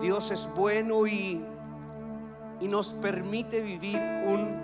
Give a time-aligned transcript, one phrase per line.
[0.00, 1.44] Dios es bueno y,
[2.60, 4.56] y nos permite vivir un,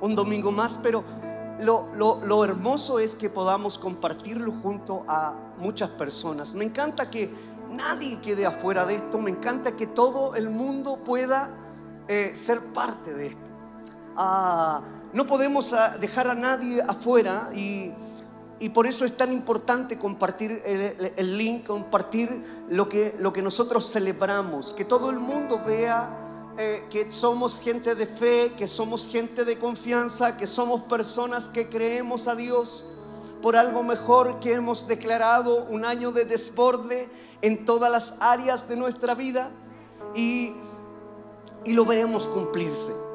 [0.00, 1.04] un domingo más, pero
[1.60, 6.54] lo, lo, lo, hermoso es que podamos compartirlo junto a muchas personas.
[6.54, 7.30] Me encanta que
[7.70, 11.50] nadie quede afuera de esto, me encanta que todo el mundo pueda
[12.08, 13.50] eh, ser parte de esto.
[14.16, 14.82] Ah,
[15.12, 17.92] no podemos ah, dejar a nadie afuera y,
[18.58, 23.90] y, por eso es tan importante compartir el, link, compartir lo que, lo que nosotros
[23.90, 29.44] celebramos, que todo el mundo vea eh, que somos gente de fe, que somos gente
[29.44, 32.84] de confianza, que somos personas que creemos a Dios
[33.42, 37.08] por algo mejor que hemos declarado un año de desborde
[37.42, 39.50] en todas las áreas de nuestra vida
[40.14, 40.54] y,
[41.64, 43.05] y lo veremos cumplirse.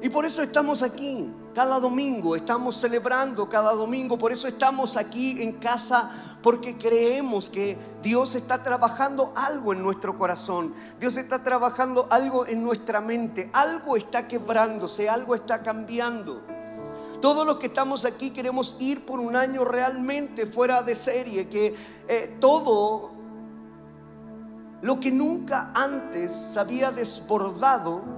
[0.00, 5.42] Y por eso estamos aquí cada domingo, estamos celebrando cada domingo, por eso estamos aquí
[5.42, 12.06] en casa, porque creemos que Dios está trabajando algo en nuestro corazón, Dios está trabajando
[12.10, 16.42] algo en nuestra mente, algo está quebrándose, algo está cambiando.
[17.20, 21.74] Todos los que estamos aquí queremos ir por un año realmente fuera de serie, que
[22.06, 23.10] eh, todo
[24.80, 28.17] lo que nunca antes se había desbordado,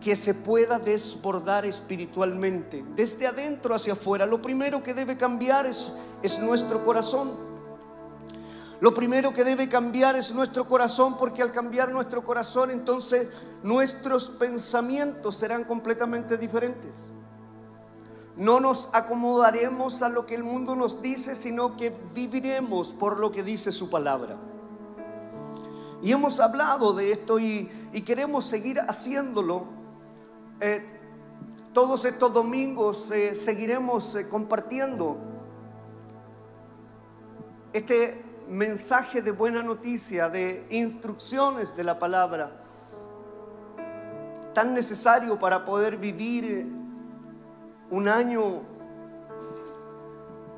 [0.00, 4.24] que se pueda desbordar espiritualmente, desde adentro hacia afuera.
[4.26, 7.50] Lo primero que debe cambiar es, es nuestro corazón.
[8.80, 13.28] Lo primero que debe cambiar es nuestro corazón, porque al cambiar nuestro corazón, entonces
[13.62, 17.12] nuestros pensamientos serán completamente diferentes.
[18.36, 23.30] No nos acomodaremos a lo que el mundo nos dice, sino que viviremos por lo
[23.30, 24.36] que dice su palabra.
[26.02, 29.79] Y hemos hablado de esto y, y queremos seguir haciéndolo
[30.60, 30.84] eh,
[31.72, 35.16] todos estos domingos eh, seguiremos eh, compartiendo
[37.72, 42.50] este mensaje de buena noticia, de instrucciones de la palabra,
[44.52, 46.66] tan necesario para poder vivir
[47.90, 48.62] un año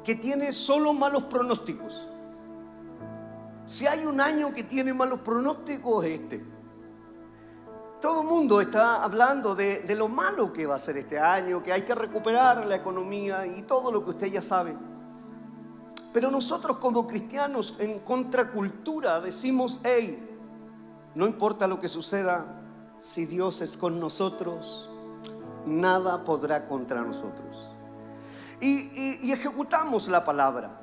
[0.03, 2.09] que tiene solo malos pronósticos.
[3.67, 6.52] Si hay un año que tiene malos pronósticos, es este.
[8.03, 11.73] Todo el mundo está hablando de, lo malo que va a ser este año, que
[11.73, 14.77] hay que recuperar la economía y todo lo que usted ya sabe.
[16.13, 20.37] Pero nosotros como cristianos en contracultura decimos, hey,
[21.15, 22.45] no importa lo que suceda,
[22.99, 24.91] si Dios es con nosotros,
[25.65, 27.71] nada podrá contra nosotros.
[28.61, 30.82] y ejecutamos la palabra.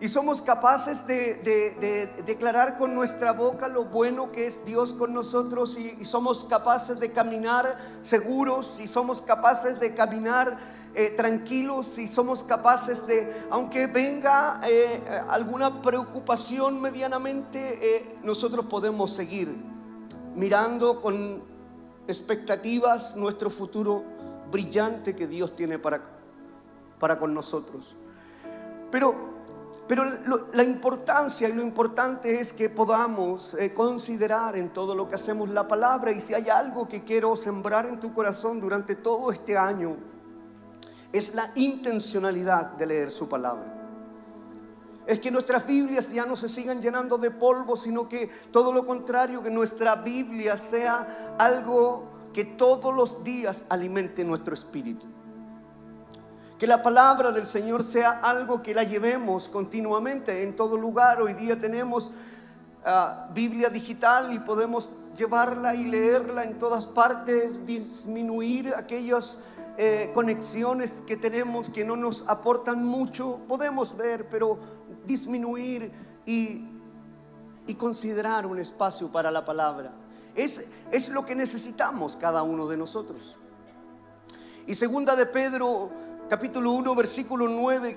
[0.00, 5.78] Y somos capaces de, declarar con nuestra boca lo bueno que es Dios con nosotros
[5.78, 10.58] y, somos capaces de caminar seguros y somos capaces de caminar
[10.94, 19.12] eh, tranquilos y somos capaces de, aunque venga eh, alguna preocupación medianamente, eh, nosotros podemos
[19.12, 19.56] seguir
[20.36, 21.42] mirando con
[22.06, 24.04] expectativas nuestro futuro
[24.50, 26.00] brillante que Dios tiene para,
[27.00, 27.96] para con nosotros.
[28.92, 29.33] Pero
[29.86, 30.04] pero
[30.52, 35.50] la importancia y lo importante es que podamos eh, considerar en todo lo que hacemos
[35.50, 39.58] la palabra y si hay algo que quiero sembrar en tu corazón durante todo este
[39.58, 39.96] año,
[41.12, 43.72] es la intencionalidad de leer su palabra.
[45.06, 48.86] Es que nuestras Biblias ya no se sigan llenando de polvo, sino que todo lo
[48.86, 55.06] contrario, que nuestra Biblia sea algo que todos los días alimente nuestro espíritu.
[56.64, 61.20] Que la palabra del Señor sea algo que la llevemos continuamente en todo lugar.
[61.20, 62.10] Hoy día tenemos
[62.86, 69.38] ah, Biblia digital y podemos llevarla y leerla en todas partes, disminuir aquellas
[69.76, 73.40] eh, conexiones que tenemos que no nos aportan mucho.
[73.46, 74.58] Podemos ver, pero
[75.04, 75.92] disminuir
[76.24, 76.64] y,
[77.66, 79.92] y considerar un espacio para la palabra.
[80.34, 83.36] Es, es lo que necesitamos cada uno de nosotros.
[84.66, 85.90] Y segunda de Pedro
[86.28, 87.96] capítulo 1, versículo 9,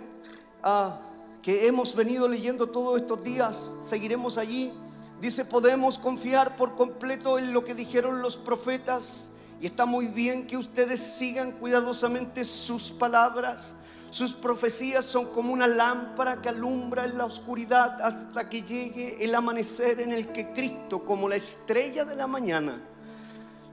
[0.63, 0.99] ah,
[1.41, 4.73] que hemos venido leyendo todos estos días, seguiremos allí.
[5.21, 9.27] Dice, podemos confiar por completo en lo que dijeron los profetas
[9.59, 13.73] y está muy bien que ustedes sigan cuidadosamente sus palabras.
[14.11, 19.33] Sus profecías son como una lámpara que alumbra en la oscuridad hasta que llegue el
[19.33, 22.81] amanecer en el que Cristo, como la estrella de la mañana,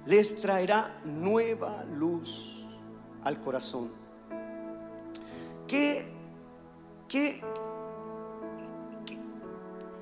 [0.06, 2.64] les traerá nueva luz
[3.22, 4.03] al corazón.
[7.14, 7.40] Qué,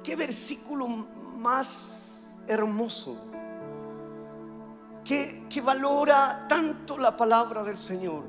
[0.02, 3.18] qué, versículo más hermoso?
[5.04, 8.24] Que, que valora tanto la palabra del Señor.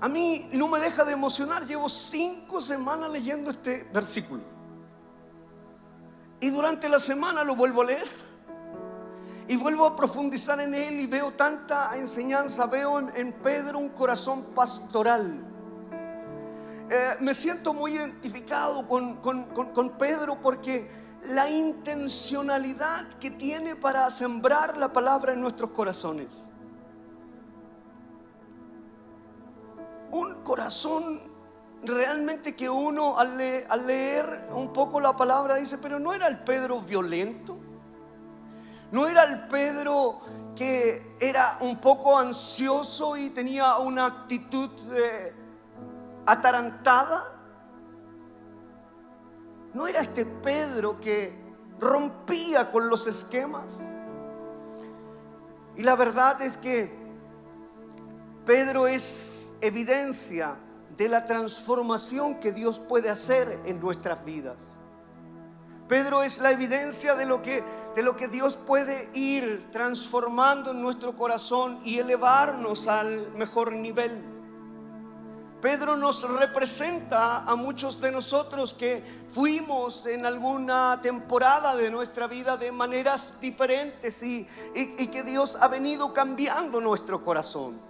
[0.00, 1.64] A mí no me deja de emocionar.
[1.64, 4.42] Llevo cinco semanas leyendo este versículo.
[6.40, 8.08] Y durante la semana lo vuelvo a leer.
[9.46, 14.46] Y vuelvo a profundizar en él y veo tanta enseñanza, veo en, Pedro un corazón
[14.54, 15.53] pastoral.
[16.90, 20.90] Eh, me siento muy identificado con, con Pedro porque
[21.28, 26.42] la intencionalidad que tiene para sembrar la palabra en nuestros corazones.
[30.10, 31.34] Un corazón
[31.82, 36.80] realmente que uno al, leer un poco la palabra dice, pero no era el Pedro
[36.80, 37.56] violento,
[38.90, 40.20] no era el Pedro
[40.54, 45.34] que era un poco ansioso y tenía una actitud eh,
[46.26, 47.32] atarantada.
[49.72, 51.36] No era este Pedro que
[51.80, 53.80] rompía con los esquemas.
[55.76, 56.92] Y la verdad es que
[58.46, 60.56] Pedro es evidencia
[60.96, 64.78] de la transformación que Dios puede hacer en nuestras vidas.
[65.88, 67.62] Pedro es la evidencia de lo que
[67.94, 74.33] de lo que Dios puede ir transformando en nuestro corazón y elevarnos al mejor nivel.
[75.64, 79.02] Pedro nos representa a muchos de nosotros que
[79.32, 85.68] fuimos en alguna temporada de nuestra vida de maneras diferentes y, y que Dios ha
[85.68, 87.80] venido cambiando nuestro corazón.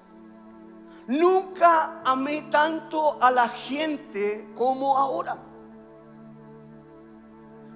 [1.09, 5.37] Nunca amé tanto a la gente como ahora.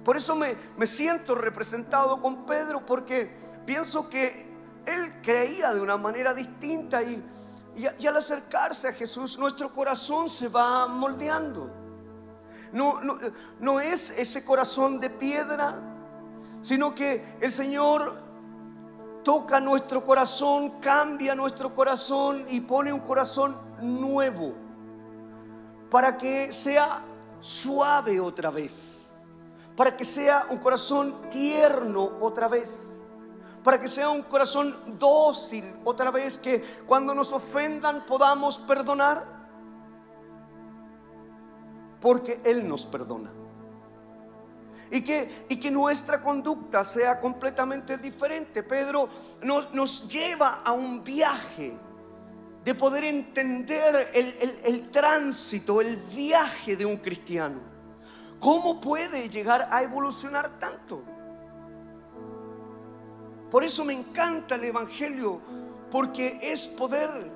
[0.05, 3.35] Por eso me, siento representado con Pedro porque
[3.65, 4.47] pienso que
[4.85, 7.21] él creía de una manera distinta y,
[7.85, 11.69] al acercarse a Jesús nuestro corazón se va moldeando.
[12.71, 13.17] No, no,
[13.59, 15.79] no es ese corazón de piedra,
[16.61, 18.21] sino que el Señor
[19.23, 24.53] toca nuestro corazón, cambia nuestro corazón y pone un corazón nuevo
[25.89, 27.01] para que sea
[27.41, 29.11] suave otra vez,
[29.75, 32.98] para que sea un corazón tierno otra vez,
[33.63, 39.25] para que sea un corazón dócil otra vez, que cuando nos ofendan podamos perdonar,
[41.99, 43.31] porque Él nos perdona
[44.91, 48.63] y que, y que nuestra conducta sea completamente diferente.
[48.63, 49.09] Pedro
[49.43, 51.77] nos, nos lleva a un viaje
[52.63, 57.59] de poder entender el, el tránsito, el viaje de un cristiano.
[58.39, 61.03] ¿Cómo puede llegar a evolucionar tanto?
[63.49, 65.41] Por eso me encanta el Evangelio,
[65.91, 67.31] porque es poder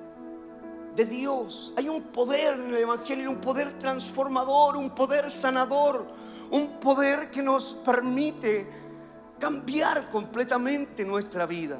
[0.95, 1.73] de Dios.
[1.75, 6.05] Hay un poder en el Evangelio, un poder transformador, un poder sanador,
[6.51, 8.67] un poder que nos permite
[9.39, 11.79] cambiar completamente nuestra vida.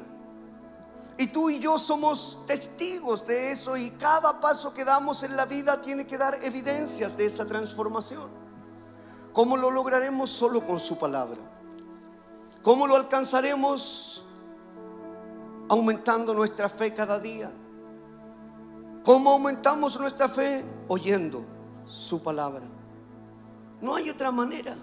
[1.16, 5.44] Y tú y yo somos testigos de eso y cada paso que damos en la
[5.44, 8.28] vida tiene que dar evidencias de esa transformación.
[9.32, 10.30] ¿Cómo lo lograremos?
[10.30, 11.53] Solo con su palabra.
[12.64, 14.24] ¿Cómo lo alcanzaremos?
[15.68, 17.52] Aumentando nuestra fe cada día.
[19.04, 20.64] ¿Cómo aumentamos nuestra fe?
[20.88, 21.44] Oyendo
[21.84, 22.62] su palabra.
[23.82, 24.78] No hay otra manera.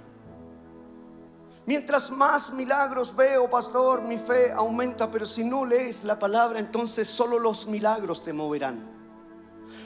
[1.66, 7.08] Mientras más milagros veo, pastor, mi fe aumenta, pero si no lees la palabra, entonces
[7.08, 8.92] solo los milagros te moverán.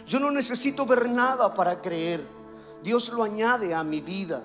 [0.06, 2.28] Yo no necesito ver nada para creer.
[2.84, 4.44] Dios lo añade a mi vida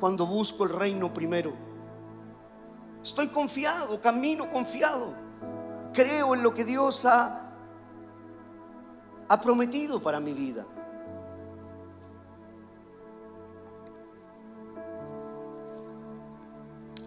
[0.00, 1.69] cuando busco el reino primero.
[3.02, 5.14] Estoy confiado, camino confiado.
[5.92, 7.52] Creo en lo que Dios ha,
[9.28, 10.66] ha prometido para mi vida.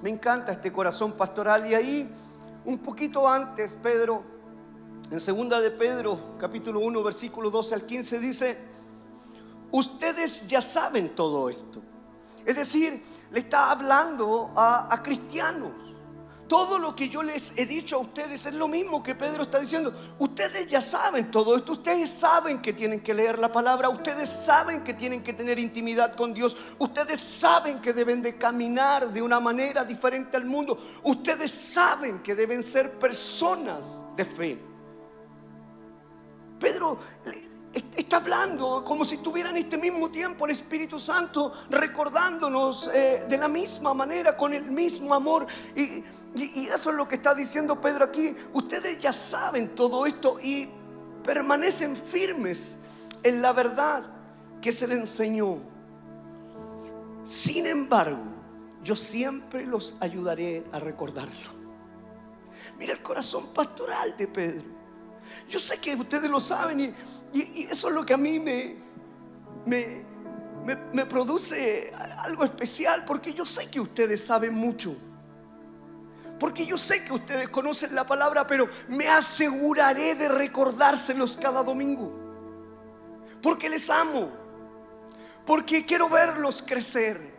[0.01, 1.65] Me encanta este corazón pastoral.
[1.69, 2.13] Y ahí,
[2.65, 4.23] un poquito antes, Pedro,
[5.09, 8.57] en segunda de Pedro, capítulo 1, versículo 12 al 15, dice,
[9.71, 11.81] ustedes ya saben todo esto.
[12.45, 13.01] Es decir,
[13.33, 15.71] le está hablando a, cristianos.
[16.47, 19.59] Todo lo que yo les he dicho a ustedes es lo mismo que Pedro está
[19.59, 19.91] diciendo.
[20.19, 21.71] Ustedes ya saben todo esto.
[21.71, 23.89] Ustedes saben que tienen que leer la palabra.
[23.89, 26.55] Ustedes saben que tienen que tener intimidad con Dios.
[26.77, 30.77] Ustedes saben que deben de caminar de una manera diferente al mundo.
[31.01, 33.83] Ustedes saben que deben ser personas
[34.15, 34.59] de fe.
[36.59, 36.99] Pedro
[37.95, 43.37] está hablando como si estuviera en este mismo tiempo el Espíritu Santo recordándonos eh, de
[43.37, 45.47] la misma manera, con el mismo amor.
[45.75, 46.03] Y,
[46.35, 48.35] y, eso es lo que está diciendo Pedro aquí.
[48.53, 50.67] Ustedes ya saben todo esto y
[51.23, 52.77] permanecen firmes
[53.21, 54.03] en la verdad
[54.61, 55.59] que se le enseñó.
[57.23, 58.23] Sin embargo,
[58.83, 61.63] yo siempre los ayudaré a recordarlo.
[62.77, 64.65] Mira el corazón pastoral de Pedro.
[65.49, 66.93] Yo sé que ustedes lo saben y,
[67.33, 68.75] y, eso es lo que a mí me,
[69.65, 70.03] me,
[70.93, 74.95] me, produce algo especial porque yo sé que ustedes saben mucho.
[76.39, 82.11] porque yo sé que ustedes conocen la palabra, pero me aseguraré de recordárselos cada domingo.
[83.41, 84.29] Porque les amo,
[85.45, 87.32] porque quiero verlos crecer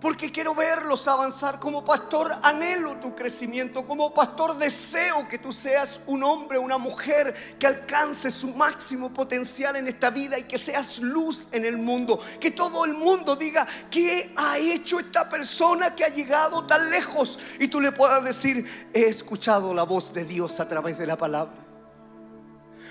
[0.00, 1.58] porque quiero verlos avanzar.
[1.58, 7.56] Como pastor anhelo tu crecimiento, como pastor deseo que tú seas un hombre, una mujer
[7.58, 12.20] que alcance su máximo potencial en esta vida y que seas luz en el mundo.
[12.40, 17.38] Que todo el mundo diga, ¿qué ha hecho esta persona que ha llegado tan lejos?
[17.58, 21.16] Y tú le puedas decir, he escuchado la voz de Dios a través de la
[21.16, 21.67] palabra.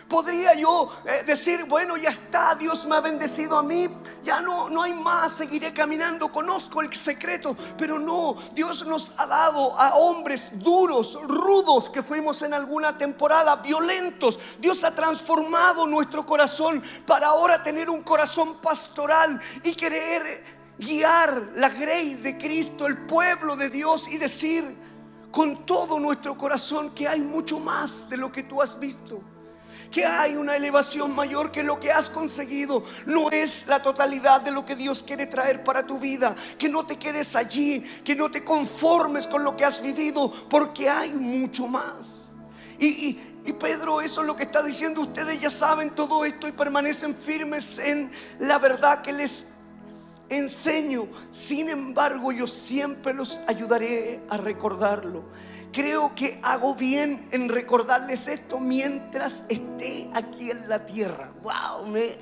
[0.08, 3.90] Podría yo eh, decir, bueno, ya está, Dios me ha bendecido a mí,
[4.24, 9.26] ya no, no hay más, seguiré caminando, conozco el secreto, pero no, Dios nos ha
[9.28, 14.40] dado a hombres duros, rudos, que fuimos en alguna temporada, violentos.
[14.60, 21.68] Dios ha transformado nuestro corazón para ahora tener un corazón pastoral y querer guiar la
[21.68, 24.64] grey de Cristo, el pueblo de Dios y decir
[25.32, 29.22] con todo nuestro corazón que hay mucho más de lo que tú has visto
[29.92, 32.84] que hay una elevación mayor que lo que has conseguido.
[33.06, 36.36] No es la totalidad de lo que Dios quiere traer para tu vida.
[36.58, 40.90] Que no te quedes allí, que no te conformes con lo que has vivido, porque
[40.90, 42.26] hay mucho más.
[42.80, 43.18] Y,
[43.60, 45.02] Pedro, eso es lo que está diciendo.
[45.02, 49.46] Ustedes ya saben todo esto y permanecen firmes en la verdad que les
[50.30, 51.08] enseño.
[51.32, 55.24] Sin embargo, yo siempre los ayudaré a recordarlo
[55.72, 61.32] creo que hago bien en recordarles esto mientras esté aquí en la tierra.
[61.42, 62.18] Wow, me,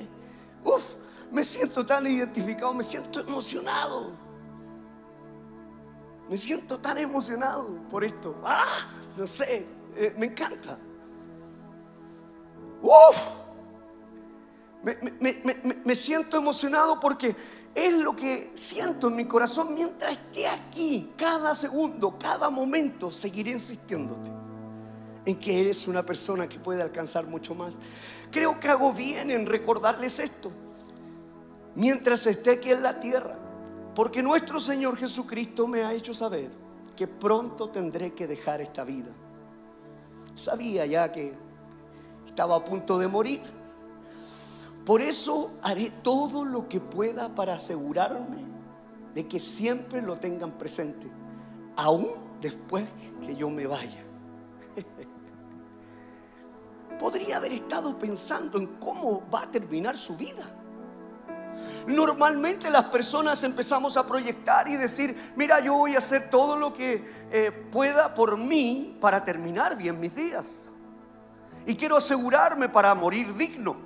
[1.32, 4.12] me siento tan identificado, me siento emocionado.
[6.30, 8.42] Me siento tan emocionado por esto.
[8.44, 10.78] Ah, no sé, eh, me encanta.
[12.82, 13.18] Uf,
[15.84, 17.36] me siento emocionado porque
[17.75, 21.12] es lo que siento en mi corazón mientras esté aquí.
[21.17, 24.32] Cada segundo, cada momento seguiré insistiéndote
[25.25, 27.77] en que eres una persona que puede alcanzar mucho más.
[28.32, 30.51] Creo que hago bien en recordarles esto
[31.75, 33.38] mientras esté aquí en la tierra.
[33.94, 36.50] Porque nuestro Señor Jesucristo me ha hecho saber
[36.96, 39.12] que pronto tendré que dejar esta vida.
[40.36, 41.34] Sabía ya que
[42.25, 43.41] estaba a punto de morir
[44.86, 48.46] por eso haré todo lo que pueda para asegurarme
[49.15, 51.08] de que siempre lo tengan presente,
[51.75, 52.86] aún después
[53.25, 54.04] que yo me vaya.
[57.00, 60.51] Podría haber estado pensando en cómo va a terminar su vida.
[61.88, 66.74] Normalmente las personas empezamos a proyectar y decir, mira, yo voy a hacer todo lo
[66.74, 70.70] que eh, pueda por mí para terminar bien mis días.
[71.65, 73.85] Y quiero asegurarme para morir digno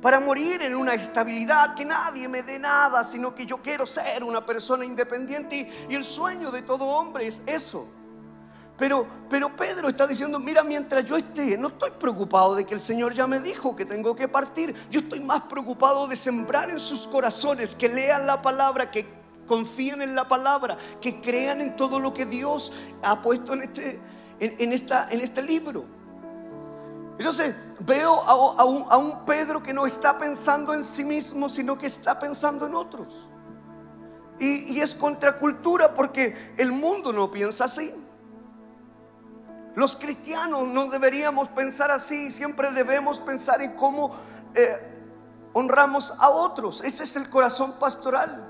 [0.00, 4.22] para morir en una estabilidad, que nadie me dé nada, sino que yo quiero ser
[4.22, 7.88] una persona independiente y, el sueño de todo hombre es eso.
[8.76, 12.82] Pero, pero Pedro está diciendo, mira, mientras yo esté, no estoy preocupado de que el
[12.82, 14.74] Señor ya me dijo que tengo que partir.
[14.90, 19.06] Yo estoy más preocupado de sembrar en sus corazones, que lean la palabra, que
[19.46, 22.70] confíen en la palabra, que crean en todo lo que Dios
[23.02, 23.98] ha puesto en este,
[24.40, 25.95] en, esta, en este libro.
[27.18, 32.18] Entonces veo a, un, Pedro que no está pensando en sí mismo, sino que está
[32.18, 33.28] pensando en otros.
[34.38, 37.94] Y, es contracultura porque el mundo no piensa así.
[39.74, 44.14] Los cristianos no deberíamos pensar así, siempre debemos pensar en cómo
[44.54, 44.76] eh,
[45.54, 46.82] honramos a otros.
[46.82, 48.46] Ese es el corazón pastoral.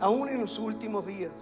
[0.00, 1.32] Aún en los últimos días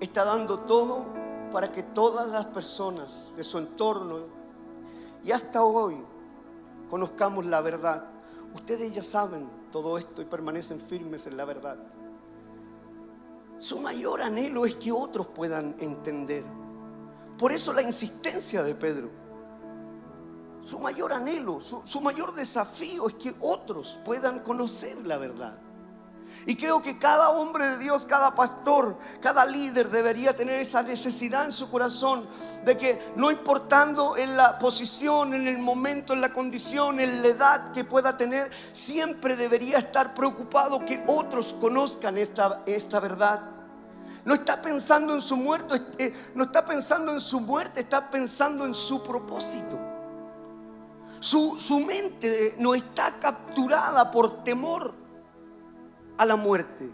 [0.00, 1.04] está dando todo
[1.52, 4.20] para que todas las personas de su entorno
[5.24, 5.96] y hasta hoy
[6.90, 8.04] conozcamos la verdad.
[8.54, 11.76] Ustedes ya saben todo esto y permanecen firmes en la verdad.
[13.58, 16.44] Su mayor anhelo es que otros puedan entender.
[17.36, 19.10] Por eso la insistencia de Pedro.
[20.62, 25.58] Su mayor anhelo, su, su mayor desafío es que otros puedan conocer la verdad.
[26.46, 31.44] Y creo que cada hombre de Dios, cada pastor, cada líder debería tener esa necesidad
[31.44, 32.26] en su corazón
[32.64, 37.28] de que no importando en la posición, en el momento, en la condición, en la
[37.28, 43.40] edad que pueda tener, siempre debería estar preocupado que otros conozcan esta, esta verdad.
[44.24, 48.66] No está pensando en su muerte, eh, no está pensando en su muerte, está pensando
[48.66, 49.78] en su propósito.
[51.20, 54.97] Su, su mente no está capturada por temor
[56.18, 56.90] a la muerte.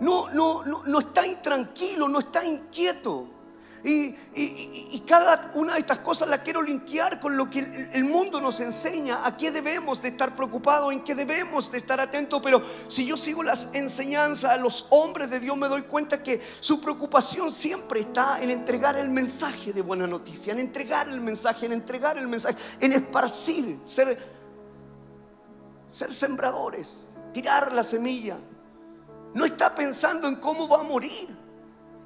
[0.00, 3.40] No, no, no, no está intranquilo, no está inquieto.
[3.82, 8.60] Y, cada una de estas cosas la quiero linkear con lo que el, mundo nos
[8.60, 12.40] enseña, a qué debemos de estar preocupados, en qué debemos de estar atentos.
[12.42, 16.40] Pero si yo sigo las enseñanzas a los hombres de Dios, me doy cuenta que
[16.60, 21.66] su preocupación siempre está en entregar el mensaje de buena noticia, en entregar el mensaje,
[21.66, 24.18] en entregar el mensaje, en esparcir, ser,
[25.90, 28.38] ser sembradores, tirar la semilla.
[29.34, 31.28] No está pensando en cómo va a morir,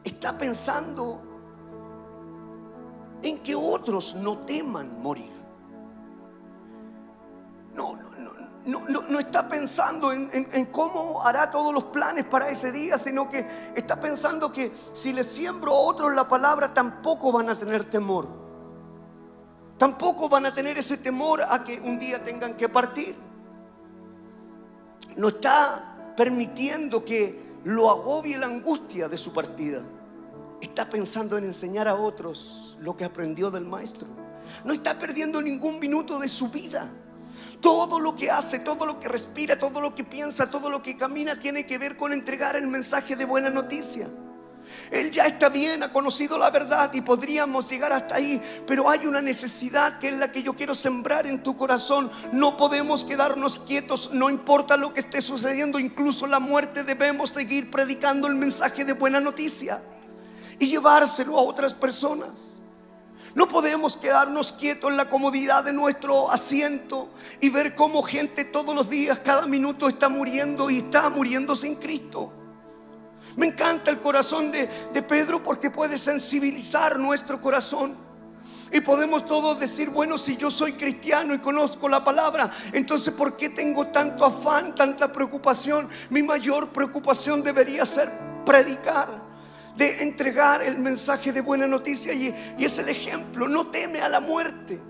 [0.02, 1.22] está pensando
[3.22, 5.32] en que otros no teman morir.
[7.74, 7.96] No,
[8.66, 13.28] no, no, no está pensando en, cómo hará todos los planes para ese día, sino
[13.28, 17.84] que está pensando que si le siembro a otros la palabra, tampoco van a tener
[17.90, 18.28] temor.
[19.76, 23.16] Tampoco van a tener ese temor a que un día tengan que partir.
[25.16, 29.82] No está permitiendo que lo agobie la angustia de su partida
[30.64, 34.06] está pensando en enseñar a otros lo que aprendió del maestro.
[34.64, 36.90] No está perdiendo ningún minuto de su vida.
[37.60, 40.96] Todo lo que hace, todo lo que respira, todo lo que piensa, todo lo que
[40.96, 44.08] camina tiene que ver con entregar el mensaje de buena noticia.
[44.90, 49.06] Él ya está bien, ha conocido la verdad y podríamos llegar hasta ahí, pero hay
[49.06, 52.10] una necesidad que es la que yo quiero sembrar en tu corazón.
[52.32, 57.70] No podemos quedarnos quietos, no importa lo que esté sucediendo, incluso la muerte, debemos seguir
[57.70, 59.82] predicando el mensaje de buena noticia
[60.58, 62.60] y llevárselo a otras personas.
[63.34, 67.08] No podemos quedarnos quietos en la comodidad de nuestro asiento
[67.40, 71.74] y ver cómo gente todos los días, cada minuto está muriendo y está muriendo sin
[71.74, 72.43] Cristo.
[73.36, 77.96] Me encanta el corazón de, de Pedro porque puede sensibilizar nuestro corazón.
[78.72, 83.36] Y podemos todos decir, bueno, si yo soy cristiano y conozco la palabra, entonces ¿por
[83.36, 85.88] qué tengo tanto afán, tanta preocupación?
[86.10, 88.10] Mi mayor preocupación debería ser
[88.44, 89.22] predicar
[89.76, 93.48] de entregar el mensaje de buena noticia y, es el ejemplo.
[93.48, 94.80] No teme a la muerte.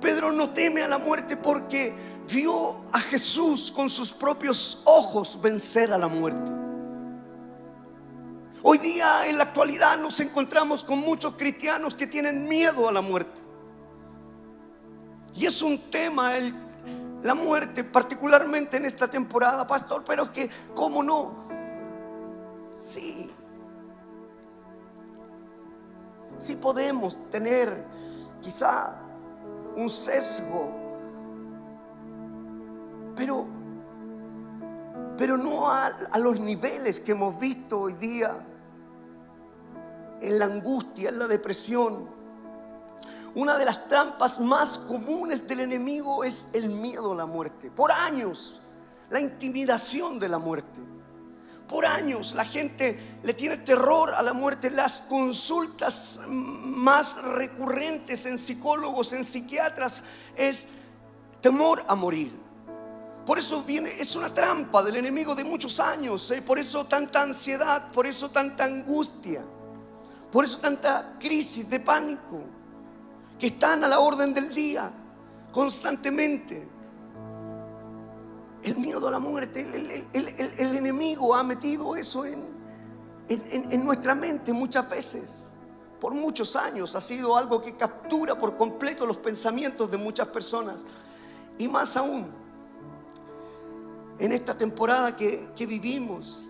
[0.00, 1.94] Pedro no teme a la muerte porque
[2.28, 6.65] vio a Jesús con sus propios ojos vencer a la muerte.
[8.68, 13.00] Hoy día en la actualidad nos encontramos con muchos cristianos que tienen miedo a la
[13.00, 13.40] muerte.
[15.36, 16.32] Y es un tema
[17.22, 21.46] la muerte, particularmente en esta temporada, pastor, pero es que, ¿cómo no?
[22.80, 23.32] Sí,
[26.40, 27.84] si podemos tener
[28.42, 28.96] quizá
[29.76, 30.74] un sesgo,
[33.14, 33.46] pero,
[35.16, 38.36] pero no a, a los niveles que hemos visto hoy día
[40.20, 42.08] en la angustia, en la depresión.
[43.34, 47.70] Una de las trampas más comunes del enemigo es el miedo a la muerte.
[47.70, 48.60] Por años,
[49.10, 50.80] la intimidación de la muerte.
[51.68, 54.70] Por años la gente le tiene terror a la muerte.
[54.70, 60.02] Las consultas más recurrentes en psicólogos, en psiquiatras,
[60.36, 60.66] es
[61.40, 62.46] temor a morir.
[63.26, 66.30] Por eso viene, es una trampa del enemigo de muchos años.
[66.30, 66.40] ¿eh?
[66.40, 69.44] Por eso tanta ansiedad, por eso tanta angustia,
[70.30, 72.40] por eso tanta crisis de pánico
[73.38, 74.90] que están a la orden del día
[75.52, 76.76] constantemente
[78.66, 79.60] el miedo a la muerte,
[80.12, 85.30] el, enemigo ha metido eso en, nuestra mente muchas veces.
[86.00, 90.82] Por muchos años ha sido algo que captura por completo los pensamientos de muchas personas.
[91.58, 92.26] Y más aún,
[94.18, 96.45] en esta temporada que, vivimos,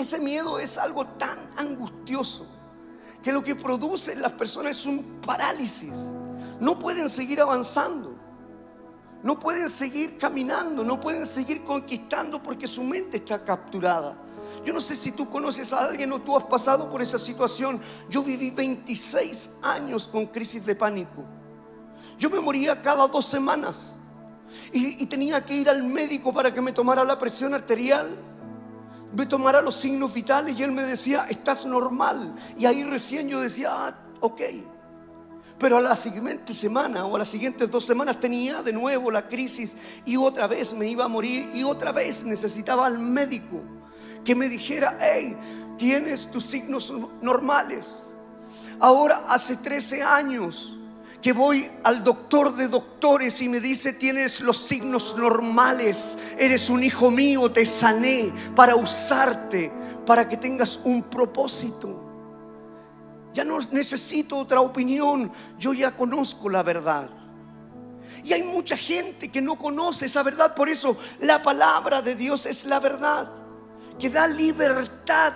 [0.00, 2.46] ese miedo es algo tan angustioso
[3.22, 5.94] que lo que produce en las personas es un parálisis.
[6.58, 8.16] No pueden seguir avanzando.
[9.22, 14.16] No pueden seguir caminando, no pueden seguir conquistando porque su mente está capturada.
[14.64, 17.80] Yo no sé si tú conoces a alguien o tú has pasado por esa situación.
[18.08, 21.24] Yo viví 26 años con crisis de pánico.
[22.18, 23.94] Yo me moría cada dos semanas
[24.72, 28.16] y, tenía que ir al médico para que me tomara la presión arterial,
[29.14, 32.34] me tomara los signos vitales y él me decía, estás normal.
[32.56, 34.40] Y ahí recién yo decía, ah, ok.
[35.58, 39.28] Pero a la siguiente semana o a las siguientes dos semanas tenía de nuevo la
[39.28, 43.60] crisis y otra vez me iba a morir y otra vez necesitaba al médico
[44.24, 45.36] que me dijera, hey,
[45.76, 48.06] tienes tus signos normales.
[48.78, 50.79] Ahora hace 13 años
[51.22, 56.82] que voy al doctor de doctores y me dice, tienes los signos normales, eres un
[56.82, 59.70] hijo mío, te sané para usarte,
[60.06, 62.06] para que tengas un propósito.
[63.34, 67.10] Ya no necesito otra opinión, yo ya conozco la verdad.
[68.24, 72.46] Y hay mucha gente que no conoce esa verdad, por eso la palabra de Dios
[72.46, 73.30] es la verdad,
[73.98, 75.34] que da libertad.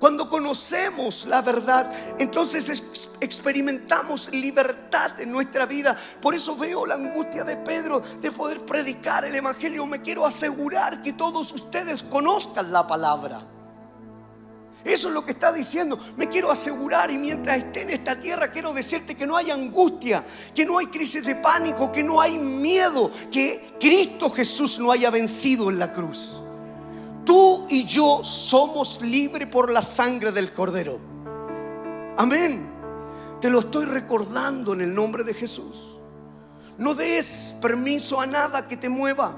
[0.00, 2.82] Cuando conocemos la verdad, entonces
[3.20, 5.94] experimentamos libertad en nuestra vida.
[6.22, 9.84] Por eso veo la angustia de Pedro de poder predicar el Evangelio.
[9.84, 13.42] Me quiero asegurar que todos ustedes conozcan la palabra.
[14.82, 15.98] Eso es lo que está diciendo.
[16.16, 20.24] Me quiero asegurar y mientras esté en esta tierra quiero decirte que no hay angustia,
[20.54, 25.10] que no hay crisis de pánico, que no hay miedo, que Cristo Jesús no haya
[25.10, 26.40] vencido en la cruz.
[27.30, 30.98] Tú y yo somos libres por la sangre del Cordero.
[32.16, 32.68] Amén.
[33.40, 35.96] Te lo estoy recordando en el nombre de Jesús.
[36.76, 39.36] No des permiso a nada que te mueva.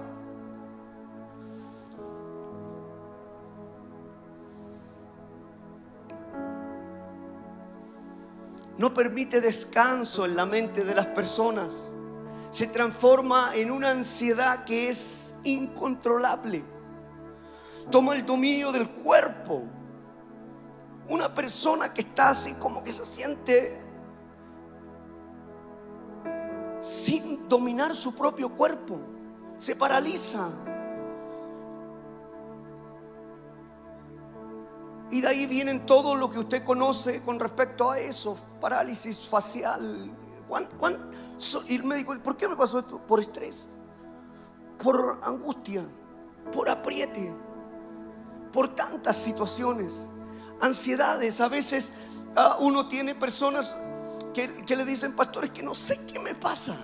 [8.79, 11.93] No permite descanso en la mente de las personas.
[12.53, 16.65] Se transforma en una ansiedad que es incontrolable
[17.91, 19.63] toma el dominio del cuerpo.
[21.09, 23.81] Una persona que está así como que se siente
[26.83, 28.99] sin dominar su propio cuerpo,
[29.59, 30.51] se paraliza.
[35.11, 40.11] Y de ahí vienen todo lo que usted conoce con respecto a eso, parálisis facial.
[41.69, 42.99] y el médico, ¿por qué me pasó esto?
[42.99, 43.67] Por estrés,
[44.83, 45.85] por angustia,
[46.53, 47.33] por apriete
[48.53, 50.09] por tantas situaciones,
[50.61, 51.41] ansiedades.
[51.41, 51.91] A veces
[52.37, 53.77] ah, uno tiene personas
[54.35, 56.77] que, le dicen, pastores, que no sé qué me pasa.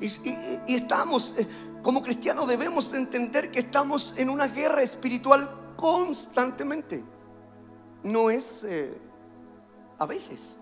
[0.00, 1.46] Y, estamos, eh,
[1.82, 7.02] como cristianos debemos entender que estamos en una guerra espiritual constantemente.
[8.02, 8.96] No es eh,
[9.98, 10.58] a veces.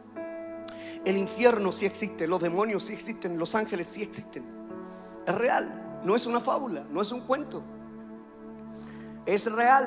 [1.04, 4.44] El infierno sí existe, los demonios sí existen, los ángeles sí existen.
[5.24, 7.62] Es real, no es una fábula, no es un cuento
[9.28, 9.86] es real.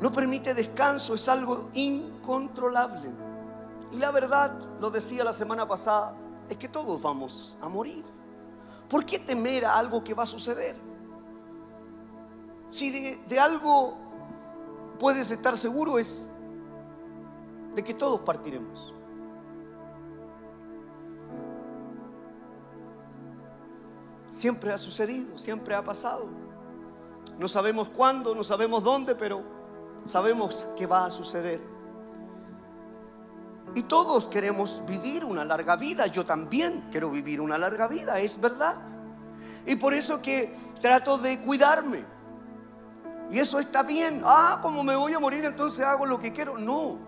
[0.00, 3.10] No permite descanso, es algo incontrolable.
[3.92, 6.14] Y la verdad, lo decía la semana pasada,
[6.48, 8.04] es que todos vamos a morir.
[8.88, 10.74] ¿Por qué temer a algo que va a suceder?
[12.70, 13.96] Si de, de algo
[14.98, 16.28] puedes estar seguro es
[17.76, 18.92] de que todos partiremos.
[24.32, 26.47] Siempre ha sucedido, siempre ha pasado.
[27.38, 29.42] No sabemos cuándo, no sabemos dónde, pero
[30.04, 31.60] sabemos que va a suceder.
[33.74, 36.06] Y todos queremos vivir una larga vida.
[36.08, 38.76] Yo también quiero vivir una larga vida, es verdad.
[39.66, 42.04] Y por eso que trato de cuidarme.
[43.30, 44.22] Y eso está bien.
[44.24, 46.58] Ah, como me voy a morir, entonces hago lo que quiero.
[46.58, 46.98] No.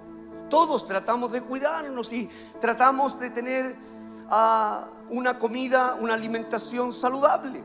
[0.48, 2.28] Todos tratamos de cuidarnos y
[2.60, 3.76] tratamos de tener
[4.28, 7.64] ah, una comida, una alimentación saludable.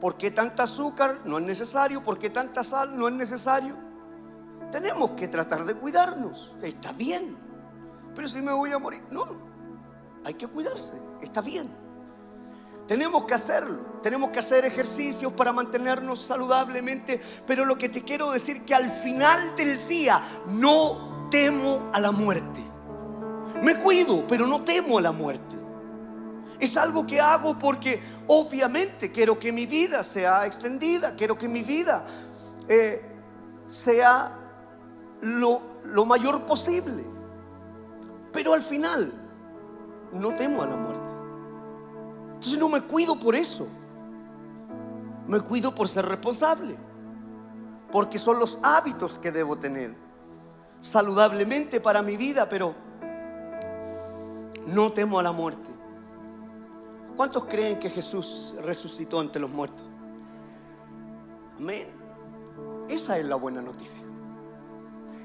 [0.00, 1.20] ¿Por qué tanta azúcar?
[1.24, 2.02] No es necesario.
[2.02, 2.98] ¿Por qué tanta sal?
[2.98, 3.76] No es necesario.
[4.70, 6.52] Tenemos que tratar de cuidarnos.
[6.62, 7.36] Está bien.
[8.14, 9.26] Pero si me voy a morir, no.
[10.24, 10.94] Hay que cuidarse.
[11.22, 11.68] Está bien.
[12.86, 13.98] Tenemos que hacerlo.
[14.02, 17.20] Tenemos que hacer ejercicios para mantenernos saludablemente.
[17.46, 22.12] Pero lo que te quiero decir que al final del día no temo a la
[22.12, 22.64] muerte.
[23.62, 25.55] Me cuido, pero no temo a la muerte.
[26.58, 31.62] Es algo que hago porque obviamente quiero que mi vida sea extendida, quiero que mi
[31.62, 32.04] vida
[32.68, 33.02] eh,
[33.68, 34.32] sea
[35.20, 37.04] lo, lo mayor posible.
[38.32, 39.12] Pero al final
[40.12, 41.12] no temo a la muerte.
[42.34, 43.66] Entonces no me cuido por eso.
[45.26, 46.76] Me cuido por ser responsable.
[47.90, 49.94] Porque son los hábitos que debo tener.
[50.80, 52.74] Saludablemente para mi vida, pero
[54.66, 55.75] no temo a la muerte.
[57.16, 59.84] ¿Cuántos creen que Jesús resucitó ante los muertos?
[61.58, 61.88] Amén.
[62.88, 64.02] Esa es la buena noticia.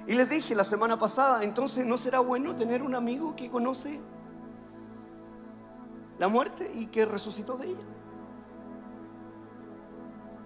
[0.08, 4.00] Y les dije la semana pasada, entonces ¿no será bueno tener un amigo que conoce
[6.18, 7.86] la muerte y que resucitó de ella?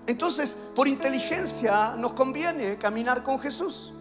[0.07, 3.93] Entonces, por inteligencia nos conviene caminar con Jesús.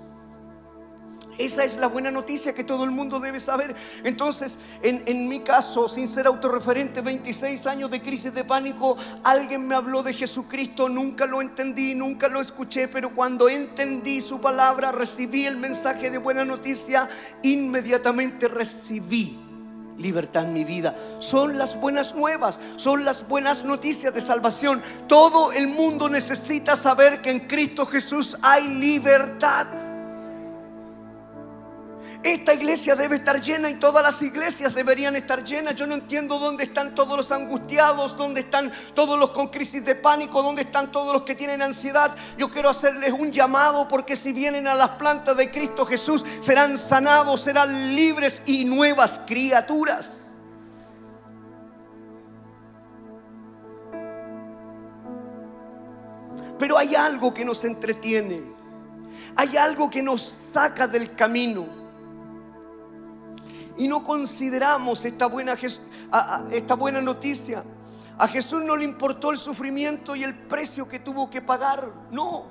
[1.38, 3.75] Esa es la buena noticia que todo el mundo debe saber.
[4.05, 9.75] Entonces, en, mi caso, sin ser autorreferente, 26 años de crisis de pánico, alguien me
[9.75, 15.47] habló de Jesucristo, nunca lo entendí, nunca lo escuché, pero cuando entendí su palabra, recibí
[15.47, 17.09] el mensaje de buena noticia,
[17.42, 19.38] inmediatamente recibí
[19.99, 20.94] libertad en mi vida.
[21.20, 24.83] Son las buenas nuevas, son las buenas noticias de salvación.
[25.09, 29.84] Todo el mundo necesita saber que en Cristo Jesús hay libertad.
[32.25, 35.77] Esta iglesia debe estar llena y todas las iglesias deberían estar llenas.
[35.77, 39.95] Yo no entiendo dónde están todos los angustiados, dónde están todos los con crisis de
[39.95, 42.17] pánico, dónde están todos los que tienen ansiedad.
[42.39, 46.79] Yo quiero hacerles un llamado porque si vienen a las plantas de Cristo Jesús serán
[46.79, 50.23] sanados, serán libres y nuevas criaturas.
[56.59, 58.43] Pero hay algo que nos entretiene.
[59.37, 61.84] Hay algo que nos saca del camino
[63.77, 65.57] y no consideramos esta buena,
[66.51, 67.65] esta buena noticia.
[68.17, 71.91] A Jesús no le importó el sufrimiento y el precio que tuvo que pagar.
[72.13, 72.47] No,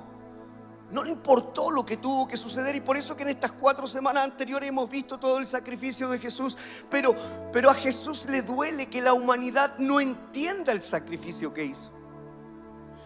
[0.90, 2.76] no le importó lo que tuvo que suceder.
[2.76, 6.18] Y por eso que en estas cuatro semanas anteriores hemos visto todo el sacrificio de
[6.18, 6.58] Jesús.
[6.90, 7.16] Pero,
[7.52, 11.90] pero a Jesús le duele que la humanidad no entienda el sacrificio que hizo.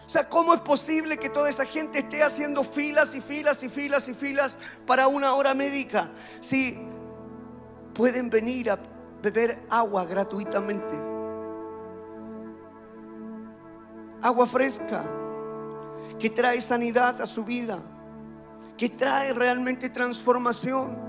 [0.05, 3.69] O sea, ¿cómo es posible que toda esa gente esté haciendo filas y filas y
[3.69, 6.09] filas y filas para una hora médica?
[6.41, 6.79] Si
[7.99, 8.79] pueden venir a
[9.21, 10.95] beber agua gratuitamente.
[14.21, 15.03] Agua fresca
[16.17, 17.79] que trae sanidad a su vida,
[18.77, 21.08] que trae realmente transformación.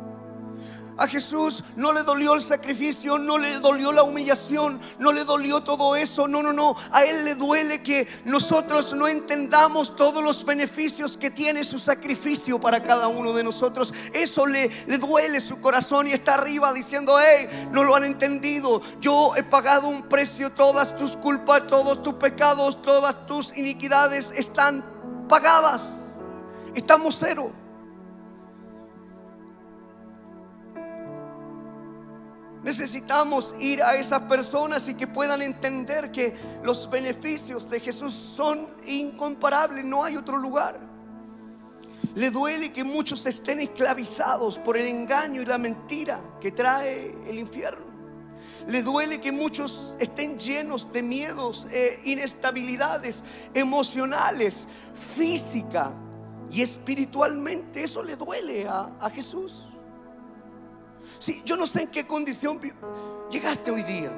[0.96, 5.62] A Jesús no le dolió el sacrificio, no le dolió la humillación, no le dolió
[5.62, 6.28] todo eso.
[6.28, 6.76] No, no, no.
[6.92, 12.60] A Él le duele que nosotros no entendamos todos los beneficios que tiene su sacrificio
[12.60, 13.94] para cada uno de nosotros.
[14.12, 18.82] Eso le, le duele su corazón y está arriba diciendo, hey, no lo han entendido.
[19.00, 24.84] Yo he pagado un precio, todas tus culpas, todos tus pecados, todas tus iniquidades están
[25.28, 25.82] pagadas.
[26.74, 27.52] Estamos cero.
[32.62, 38.68] Necesitamos ir a esas personas y que puedan entender que los beneficios de Jesús son
[38.86, 40.78] incomparables, no hay otro lugar.
[42.14, 47.38] Le duele que muchos estén esclavizados por el engaño y la mentira que trae el
[47.38, 47.86] infierno.
[48.66, 53.22] Le duele que muchos estén llenos de miedos, e inestabilidades
[53.54, 54.66] emocionales,
[55.16, 55.92] física
[56.50, 57.84] y espiritualmente.
[57.84, 59.69] Eso le duele a, a Jesús.
[61.20, 62.58] Sí, yo no sé en qué condición
[63.30, 64.10] llegaste hoy día.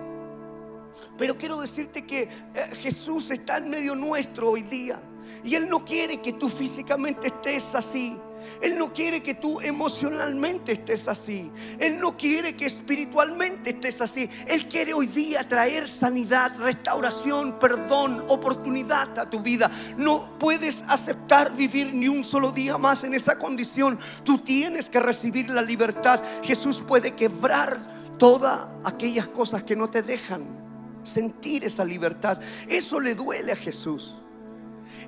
[1.19, 5.03] Pero quiero decirte que eh, Jesús está en medio nuestro hoy día.
[5.43, 8.17] Y Él no quiere que tú físicamente estés así.
[8.63, 11.51] Él no quiere que tú emocionalmente estés así.
[11.81, 14.31] Él no quiere que espiritualmente estés así.
[14.47, 19.71] Él quiere hoy día traer sanidad, restauración, perdón, oportunidad a tu vida.
[19.97, 23.99] No puedes aceptar vivir ni un solo día más en esa condición.
[24.23, 26.21] Tú tienes que recibir la libertad.
[26.45, 30.47] Jesús puede quebrar todas aquellas cosas que no te dejan
[31.03, 32.39] sentir esa libertad.
[32.69, 34.15] Eso le duele a Jesús.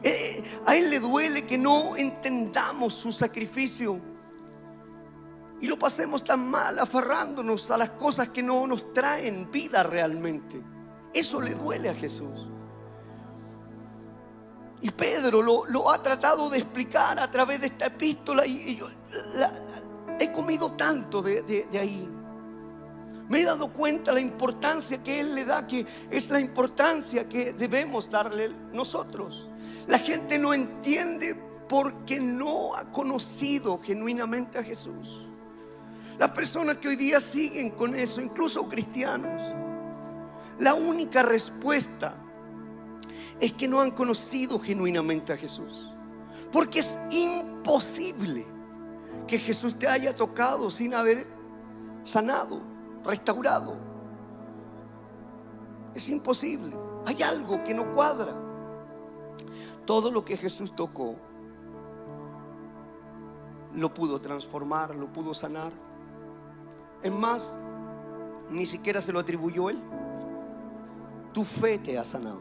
[0.07, 3.99] Eh, a Él le duele que no entendamos su sacrificio
[5.62, 10.61] y lo pasemos tan mal aferrándonos a las cosas que no nos traen vida realmente.
[11.14, 12.49] Eso le duele a Jesús.
[14.83, 18.88] Y Pedro lo, ha tratado de explicar a través de esta epístola y, yo
[20.21, 22.07] he comido tanto de, de ahí.
[23.31, 27.55] Me he dado cuenta la importancia que Él le da, que es la importancia que
[27.55, 29.49] debemos darle nosotros.
[29.87, 31.35] La gente no entiende
[31.68, 35.27] porque no ha conocido genuinamente a Jesús.
[36.18, 39.40] Las personas que hoy día siguen con eso, incluso cristianos,
[40.59, 42.14] la única respuesta
[43.40, 45.90] es que no han conocido genuinamente a Jesús.
[46.53, 48.47] Porque es imposible
[49.27, 51.27] que Jesús te haya tocado sin haber
[52.05, 52.62] sanado,
[53.05, 53.77] restaurado.
[55.94, 56.77] Es imposible.
[57.07, 58.43] Hay algo que no cuadra.
[59.87, 61.16] Todo lo que Jesús tocó
[63.75, 65.73] lo pudo transformar, lo pudo sanar.
[67.03, 67.57] Es más,
[68.51, 69.83] ni siquiera se lo atribuyó él.
[71.33, 72.40] Tu fe te ha sanado.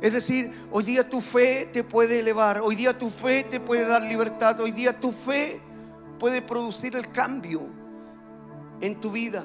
[0.00, 3.86] Es decir, hoy día tu fe te puede elevar, hoy día tu fe te puede
[3.86, 5.60] dar libertad, hoy día tu fe
[6.18, 7.62] puede producir el cambio
[8.80, 9.44] en tu vida.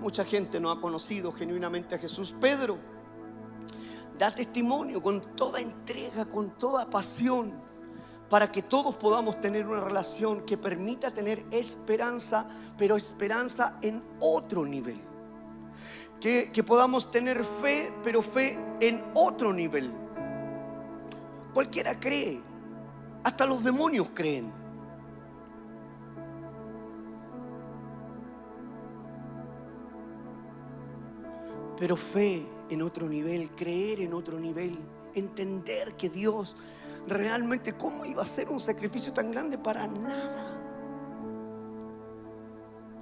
[0.00, 2.34] Mucha gente no ha conocido genuinamente a Jesús.
[2.40, 2.78] Pedro
[4.18, 7.52] da testimonio con toda entrega, con toda pasión,
[8.28, 12.46] para que todos podamos tener una relación que permita tener esperanza,
[12.78, 15.00] pero esperanza en otro nivel.
[16.20, 19.90] Que, que podamos tener fe, pero fe en otro nivel.
[21.52, 22.40] Cualquiera cree,
[23.24, 24.52] hasta los demonios creen.
[31.80, 34.78] Pero fe en otro nivel, creer en otro nivel,
[35.14, 36.54] entender que Dios
[37.08, 40.58] realmente cómo iba a ser un sacrificio tan grande para nada.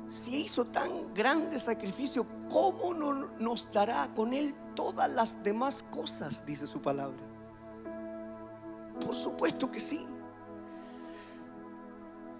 [0.06, 6.46] Si hizo tan grande sacrificio, ¿cómo no nos dará con él todas las demás cosas?
[6.46, 7.18] Dice su palabra.
[9.04, 10.06] Por supuesto que sí.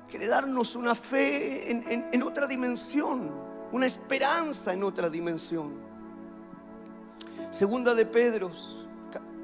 [0.08, 3.28] Quiere darnos una fe en, otra dimensión,
[3.72, 5.87] una esperanza en otra dimensión.
[7.50, 8.50] Segunda de Pedro,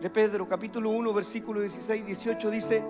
[0.00, 2.84] de Pedro, capítulo 1, versículo 16 y 18 dice,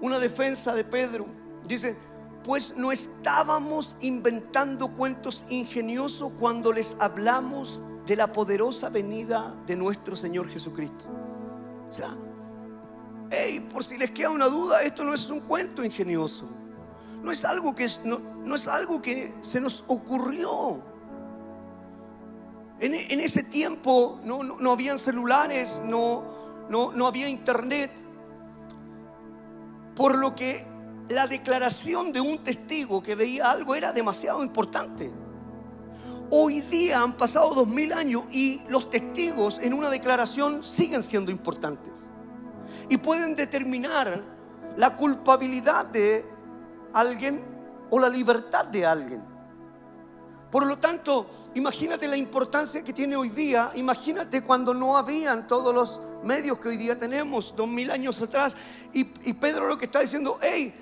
[0.00, 1.26] una defensa de Pedro,
[1.66, 1.94] dice,
[2.42, 10.16] pues no estábamos inventando cuentos ingeniosos cuando les hablamos de la poderosa venida de nuestro
[10.16, 11.04] Señor Jesucristo.
[11.90, 12.16] O sea,
[13.30, 16.48] hey, por si les queda una duda, esto no es un cuento ingenioso.
[17.22, 20.91] No es algo que, no es algo que se nos ocurrió.
[22.82, 27.92] En, ese tiempo no, no, no habían celulares, no, no, no había internet.
[29.94, 30.66] Por lo que
[31.08, 35.12] la declaración de un testigo que veía algo era demasiado importante.
[36.30, 41.30] Hoy día han pasado dos mil años y los testigos en una declaración siguen siendo
[41.30, 41.92] importantes
[42.88, 44.24] y pueden determinar
[44.76, 46.24] la culpabilidad de
[46.92, 47.44] alguien
[47.90, 49.31] o la libertad de alguien.
[50.52, 55.74] Por lo tanto, imagínate la importancia que tiene hoy día, imagínate cuando no habían todos
[55.74, 58.54] los medios que hoy día tenemos, dos mil años atrás,
[58.92, 60.74] y, Pedro lo que está diciendo, hey,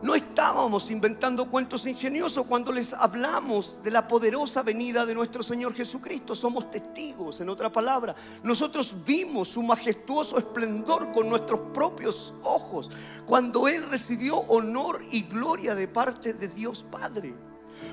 [0.00, 5.74] no estábamos inventando cuentos ingeniosos cuando les hablamos de la poderosa venida de nuestro Señor
[5.74, 6.34] Jesucristo.
[6.34, 8.14] Somos testigos, en otra palabra.
[8.42, 12.90] Nosotros vimos su majestuoso esplendor con nuestros propios ojos
[13.26, 17.34] cuando Él recibió honor y gloria de parte de Dios Padre.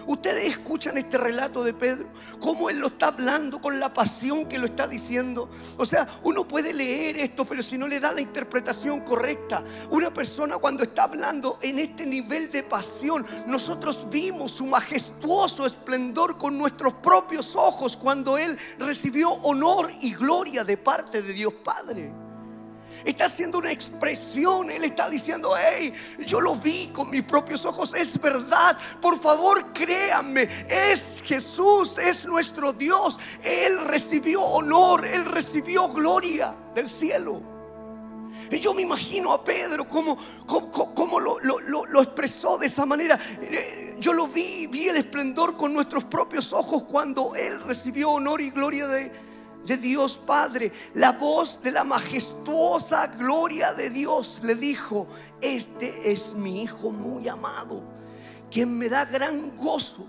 [0.07, 2.07] Ustedes escuchan este relato de Pedro,
[2.39, 5.49] cómo él lo está hablando con la pasión que lo está diciendo.
[5.77, 10.13] O sea, uno puede leer esto, pero si no le da la interpretación correcta, una
[10.13, 16.57] persona cuando está hablando en este nivel de pasión, nosotros vimos su majestuoso esplendor con
[16.57, 22.30] nuestros propios ojos cuando él recibió honor y gloria de parte de Dios Padre.
[23.03, 24.69] Está haciendo una expresión.
[24.69, 25.93] Él está diciendo, hey,
[26.25, 27.93] yo lo vi con mis propios ojos.
[27.95, 28.77] Es verdad.
[29.01, 30.65] Por favor, créanme.
[30.67, 33.19] Es Jesús, es nuestro Dios.
[33.43, 37.41] Él recibió honor, Él recibió gloria del cielo.
[38.49, 43.17] Y yo me imagino a Pedro como, como, lo, lo, expresó de esa manera.
[43.41, 48.41] Eh, yo lo vi, vi el esplendor con nuestros propios ojos cuando Él recibió honor
[48.41, 49.11] y gloria de,
[49.65, 55.07] de Dios Padre, la voz de la majestuosa gloria de Dios le dijo,
[55.39, 57.81] este es mi Hijo muy amado,
[58.49, 60.05] quien me da gran gozo.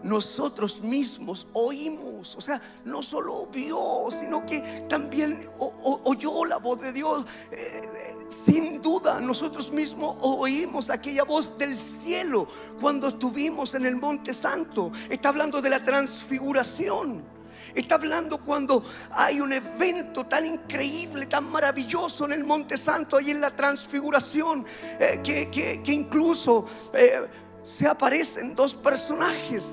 [0.00, 6.92] Nosotros mismos oímos, o sea, no solo vio, sino que también oyó la voz de
[6.92, 7.24] Dios.
[7.50, 8.14] Eh,
[8.46, 12.46] sin duda, nosotros mismos oímos aquella voz del cielo
[12.80, 14.92] cuando estuvimos en el Monte Santo.
[15.10, 17.37] Está hablando de la transfiguración.
[17.74, 23.30] Está hablando cuando hay un evento tan increíble, tan maravilloso en el Monte Santo, ahí
[23.30, 24.64] en la transfiguración,
[24.98, 27.26] eh, que, incluso eh,
[27.62, 29.64] se aparecen dos personajes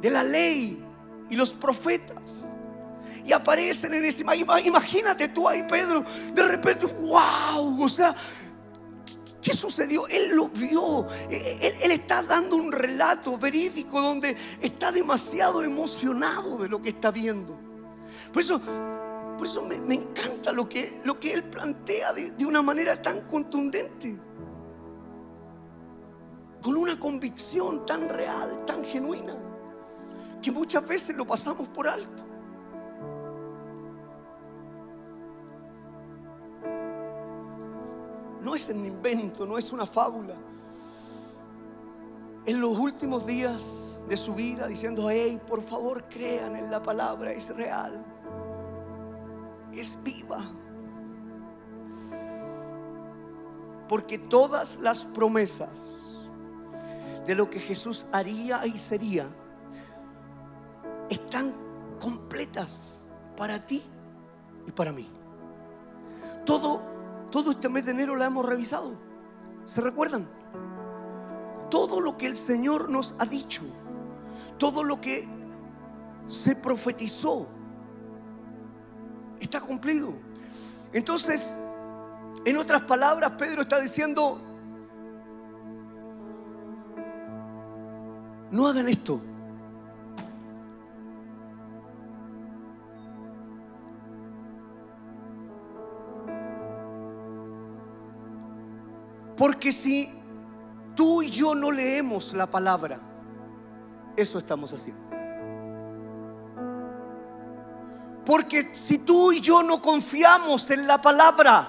[0.00, 0.82] de la ley
[1.30, 2.22] y los profetas.
[3.24, 4.22] Y aparecen en ese...
[4.22, 8.14] Imagínate tú ahí, Pedro, de repente, wow, o sea,
[9.42, 10.06] ¿Qué sucedió?
[10.08, 11.06] Él lo vio.
[11.30, 17.56] Él, está dando un relato verídico donde está demasiado emocionado de lo que está viendo.
[18.32, 18.60] Por eso,
[19.38, 24.18] por eso me, encanta lo que, lo que él plantea de una manera tan contundente.
[26.60, 29.36] Con una convicción tan real, tan genuina,
[30.42, 32.27] que muchas veces lo pasamos por alto.
[38.42, 40.34] No es un invento, no es una fábula.
[42.46, 43.62] En los últimos días
[44.08, 48.04] de su vida diciendo, hey, por favor crean en la palabra, es real,
[49.72, 50.44] es viva.
[53.88, 55.98] Porque todas las promesas
[57.26, 59.26] de lo que Jesús haría y sería
[61.10, 61.54] están
[62.00, 62.80] completas
[63.36, 63.82] para ti
[64.66, 65.06] y para mí.
[66.44, 66.97] Todo
[67.30, 68.92] todo este mes de enero la hemos revisado.
[69.64, 70.28] ¿Se recuerdan?
[71.70, 73.62] Todo lo que el Señor nos ha dicho,
[74.58, 75.28] todo lo que
[76.28, 77.46] se profetizó,
[79.40, 80.12] está cumplido.
[80.92, 81.44] Entonces,
[82.44, 84.40] en otras palabras, Pedro está diciendo,
[88.50, 89.20] no hagan esto.
[99.38, 100.12] Porque si
[100.96, 102.98] tú y yo no leemos la palabra,
[104.16, 105.00] eso estamos haciendo.
[108.26, 111.68] Porque si tú y yo no confiamos en la palabra,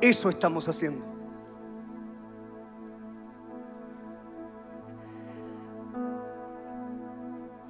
[0.00, 1.06] eso estamos haciendo.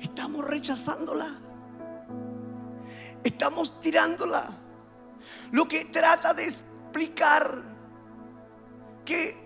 [0.01, 1.29] Estamos rechazándola.
[3.23, 4.49] Estamos tirándola.
[5.53, 6.47] Lo que trata de
[6.91, 7.63] explicar
[9.05, 9.37] que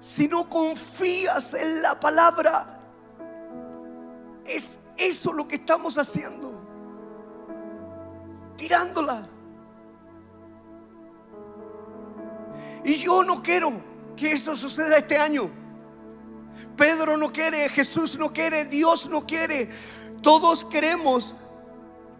[0.00, 2.80] si no confías en la palabra,
[4.44, 6.52] es eso lo que estamos haciendo.
[8.56, 9.28] Tirándola.
[12.84, 13.72] Y yo no quiero
[14.16, 15.48] que eso suceda este año.
[16.76, 19.70] Pedro no quiere, Jesús no quiere, Dios no quiere.
[20.22, 21.34] Todos queremos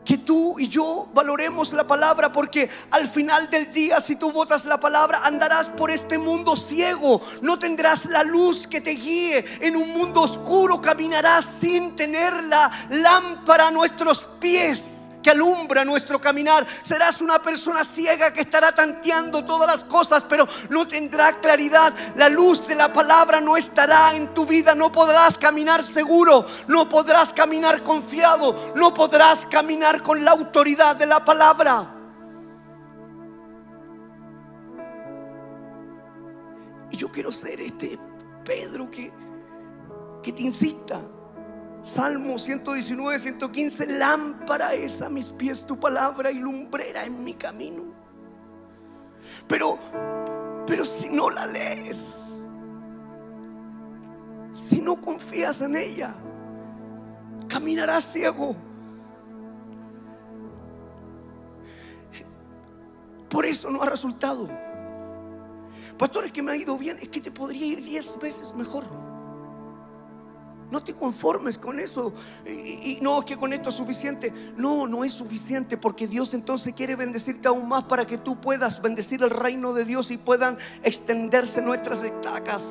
[0.06, 4.64] que tú y yo valoremos la palabra porque al final del día si tú votas
[4.64, 9.44] la palabra andarás por este mundo ciego, no tendrás la luz que te guíe.
[9.60, 14.82] En un mundo oscuro, caminarás sin tener la lámpara a nuestros pies
[15.26, 16.64] que alumbra nuestro caminar.
[16.84, 21.92] Serás una persona ciega que estará tanteando todas las cosas, pero no tendrá claridad.
[22.14, 24.76] La luz de la palabra no estará en tu vida.
[24.76, 31.06] No podrás caminar seguro, no podrás caminar confiado, no podrás caminar con la autoridad de
[31.06, 31.92] la palabra.
[36.92, 37.98] Y yo quiero ser este
[38.44, 39.12] Pedro que,
[40.22, 41.02] que te insista
[41.86, 47.84] Salmo 119, 115, lámpara es a mis pies tu palabra y lumbrera en mi camino.
[49.46, 49.78] Pero,
[50.66, 52.04] pero si no la lees,
[54.68, 56.12] si no confías en ella,
[57.46, 58.56] caminarás ciego.
[63.30, 64.48] Por eso no ha resultado.
[65.96, 69.05] Pastor, es que me ha ido bien, es que te podría ir diez veces mejor.
[70.70, 72.12] No te conformes con eso.
[72.46, 74.32] Y, no, es que con esto es suficiente.
[74.56, 78.80] No, no es suficiente porque Dios entonces quiere bendecirte aún más para que tú puedas
[78.82, 82.66] bendecir el reino de Dios y puedan extenderse nuestras estacas.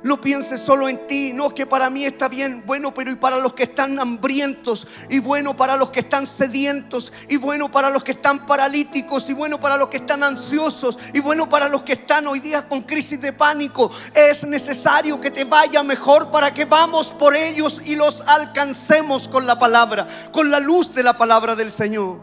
[0.00, 3.40] No pienses solo en ti, no que para mí está bien, bueno, pero y para
[3.40, 8.04] los que están hambrientos, y bueno para los que están sedientos, y bueno para los
[8.04, 11.94] que están paralíticos, y bueno para los que están ansiosos, y bueno para los que
[11.94, 13.90] están hoy día con crisis de pánico.
[14.14, 19.48] Es necesario que te vaya mejor para que vamos por ellos y los alcancemos con
[19.48, 22.20] la palabra, con la luz de la palabra del Señor.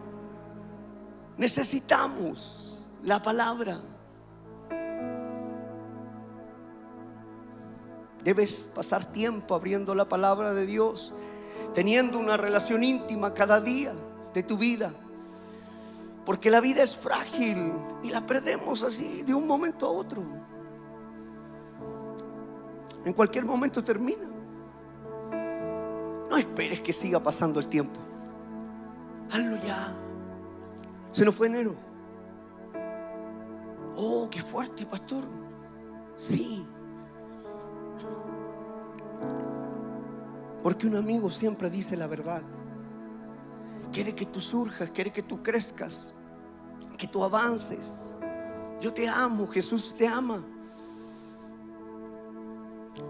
[1.38, 3.82] Necesitamos la palabra.
[8.26, 11.14] Debes pasar tiempo abriendo la palabra de Dios,
[11.76, 13.94] teniendo una relación íntima cada día
[14.34, 14.92] de tu vida.
[16.26, 17.72] Porque la vida es frágil
[18.02, 20.24] y la perdemos así de un momento a otro.
[23.06, 24.28] En cualquier momento termina.
[26.28, 28.00] No esperes que siga pasando el tiempo.
[29.32, 29.94] Hazlo ya.
[31.12, 31.76] Se nos fue enero.
[33.96, 35.24] Oh, qué fuerte, pastor.
[36.16, 36.66] Sí.
[40.64, 42.42] Porque un amigo siempre dice la verdad.
[43.92, 46.14] Quiere que tú surjas, quiere que tú crezcas,
[46.98, 47.92] que tú avances.
[48.82, 50.44] Yo te amo, Jesús te ama.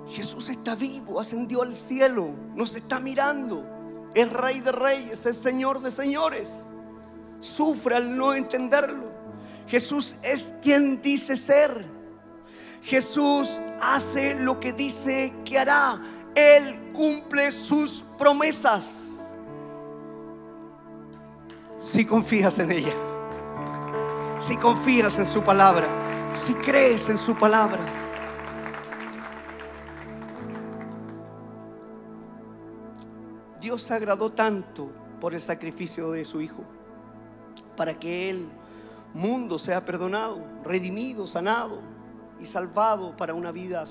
[0.08, 3.64] Jesús está vivo, ascendió al cielo, nos está mirando.
[4.14, 6.54] Es rey de reyes, es señor de señores.
[7.40, 9.12] Sufre al no entenderlo.
[9.68, 11.95] Jesús es quien dice ser.
[12.86, 13.50] Jesús
[13.82, 16.00] hace lo que dice que hará.
[16.36, 18.86] Él cumple sus promesas.
[21.80, 22.94] Si confías en ella,
[24.40, 25.88] si confías en su palabra,
[26.46, 27.80] si crees en su palabra.
[33.60, 36.64] Dios se agradó tanto por el sacrificio de su Hijo,
[37.76, 38.48] para que el
[39.16, 41.95] mundo sea perdonado, redimido, sanado
[42.40, 43.84] y salvado para una vida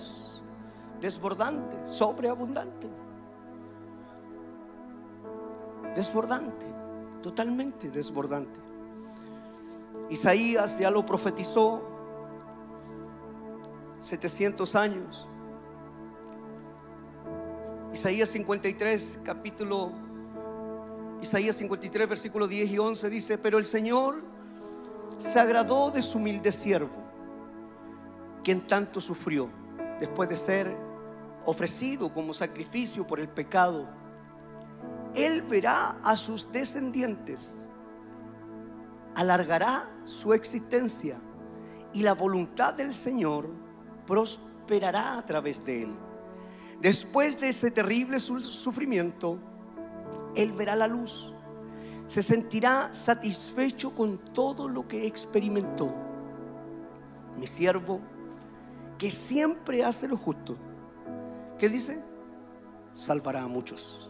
[1.01, 2.88] desbordante, sobreabundante.
[5.95, 6.66] Desbordante,
[7.22, 8.61] totalmente desbordante.
[10.11, 11.82] Isaías ya lo profetizó
[14.03, 15.26] 700 años.
[17.92, 19.92] Isaías 53, capítulo,
[21.22, 24.22] Isaías 53, versículo 10 y 11 dice, pero el Señor
[25.18, 27.03] se agradó de su humilde siervo,
[28.45, 29.51] quien tanto sufrió
[29.99, 30.76] después de ser
[31.45, 33.88] ofrecido como sacrificio por el pecado,
[35.14, 37.64] Él verá a sus descendientes
[39.14, 41.18] alargará su existencia
[41.92, 43.49] y la voluntad del Señor
[44.07, 45.95] prosperará a través de él.
[46.80, 49.38] Después de ese terrible sufrimiento,
[50.34, 51.32] él verá la luz.
[52.09, 55.95] Se sentirá satisfecho con todo lo que experimentó.
[57.38, 58.01] Mi siervo,
[58.99, 60.57] que siempre hace lo justo,
[61.59, 62.03] ¿qué dice?
[62.95, 64.09] Salvará a muchos.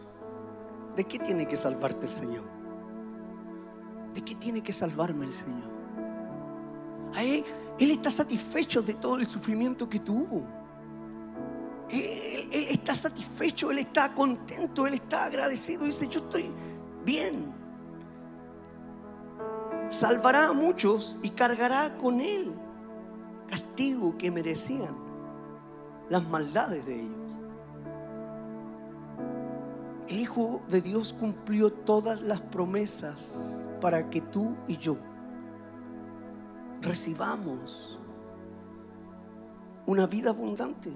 [0.95, 2.43] ¿De qué tiene que salvarte el Señor?
[4.13, 5.75] ¿De qué tiene que salvarme el Señor?
[7.17, 7.43] Él,
[7.79, 10.43] está satisfecho de todo el sufrimiento que tuvo.
[11.89, 15.85] Él, él, está satisfecho, Él está contento, Él está agradecido.
[15.85, 16.51] Dice, yo estoy
[17.03, 17.53] bien.
[19.89, 22.53] Salvará a muchos y cargará con Él
[23.55, 24.93] castigo que merecían
[26.09, 27.31] las maldades de ellos.
[30.09, 33.31] El Hijo de Dios cumplió todas las promesas
[33.79, 34.97] para que tú y yo
[36.81, 37.97] recibamos
[39.85, 40.91] una vida abundante.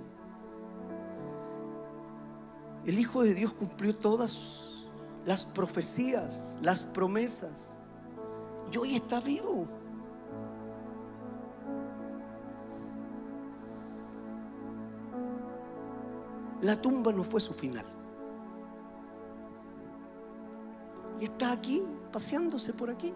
[2.85, 4.37] El Hijo de Dios cumplió todas
[5.25, 7.57] las profecías, las promesas.
[8.69, 9.78] Y hoy está vivo.
[16.61, 17.85] La tumba no fue su final.
[21.19, 23.13] Y está aquí, paseándose por aquí.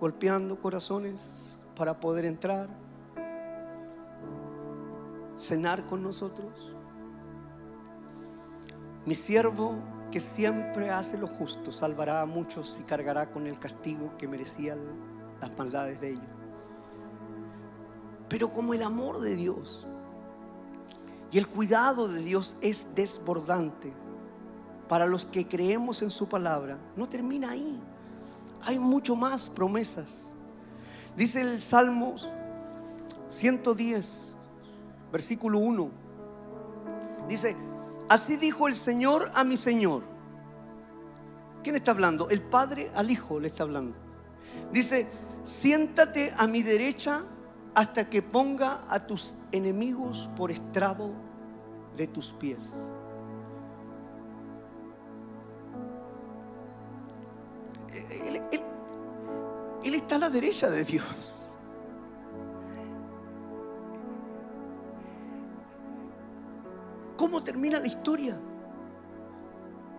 [0.00, 2.68] Golpeando corazones para poder entrar,
[5.36, 6.74] cenar con nosotros.
[9.06, 9.74] Mi siervo
[10.10, 14.78] que siempre hace lo justo, salvará a muchos y cargará con el castigo que merecían
[15.40, 16.39] las maldades de ellos.
[18.30, 19.84] Pero como el amor de Dios
[21.32, 23.92] y el cuidado de Dios es desbordante,
[24.88, 27.78] para los que creemos en su palabra, no termina ahí.
[28.62, 30.10] Hay mucho más promesas.
[31.16, 32.28] Dice el Salmos
[33.30, 34.36] 110,
[35.12, 35.90] versículo 1.
[37.28, 37.56] Dice,
[38.08, 40.02] así dijo el Señor a mi Señor.
[41.62, 42.28] ¿Quién está hablando?
[42.30, 43.96] El Padre al Hijo le está hablando.
[44.72, 45.08] Dice,
[45.44, 47.24] siéntate a mi derecha
[47.74, 51.12] hasta que ponga a tus enemigos por estrado
[51.96, 52.72] de tus pies.
[59.82, 61.36] Él, está a la derecha de Dios.
[67.16, 68.38] ¿Cómo termina la historia?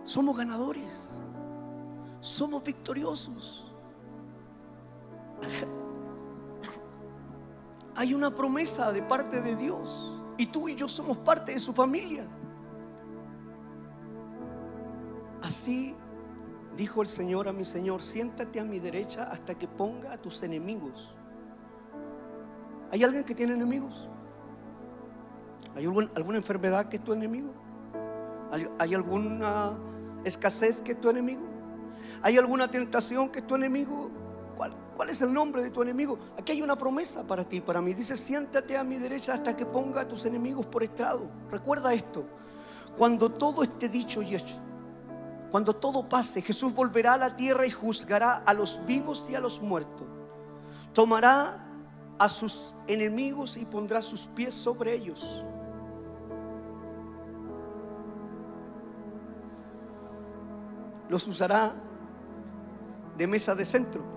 [0.04, 0.98] Somos ganadores.
[2.20, 3.72] Somos victoriosos.
[7.94, 10.12] Hay una promesa de parte de Dios.
[10.38, 12.26] Y tú y yo somos parte de su familia.
[15.42, 15.94] Así
[16.76, 20.42] Dijo el Señor a mi Señor, siéntate a mi derecha hasta que ponga a tus
[20.42, 21.14] enemigos.
[22.90, 24.08] ¿Hay alguien que tiene enemigos?
[25.74, 27.52] ¿Hay alguna enfermedad que es tu enemigo?
[28.78, 29.72] ¿Hay, alguna
[30.24, 31.42] escasez que es tu enemigo?
[32.22, 34.10] ¿Hay alguna tentación que es tu enemigo?
[34.62, 36.16] ¿Cuál, ¿Cuál es el nombre de tu enemigo?
[36.38, 37.94] Aquí hay una promesa para ti, para mí.
[37.94, 41.28] Dice, siéntate a mi derecha hasta que ponga a tus enemigos por estrado.
[41.50, 42.24] Recuerda esto.
[42.96, 44.54] Cuando todo esté dicho y hecho,
[45.50, 49.40] cuando todo pase, Jesús volverá a la tierra y juzgará a los vivos y a
[49.40, 50.06] los muertos.
[50.92, 51.66] Tomará
[52.16, 55.44] a sus enemigos y pondrá sus pies sobre ellos.
[61.08, 61.74] Los usará
[63.18, 64.11] de mesa de centro.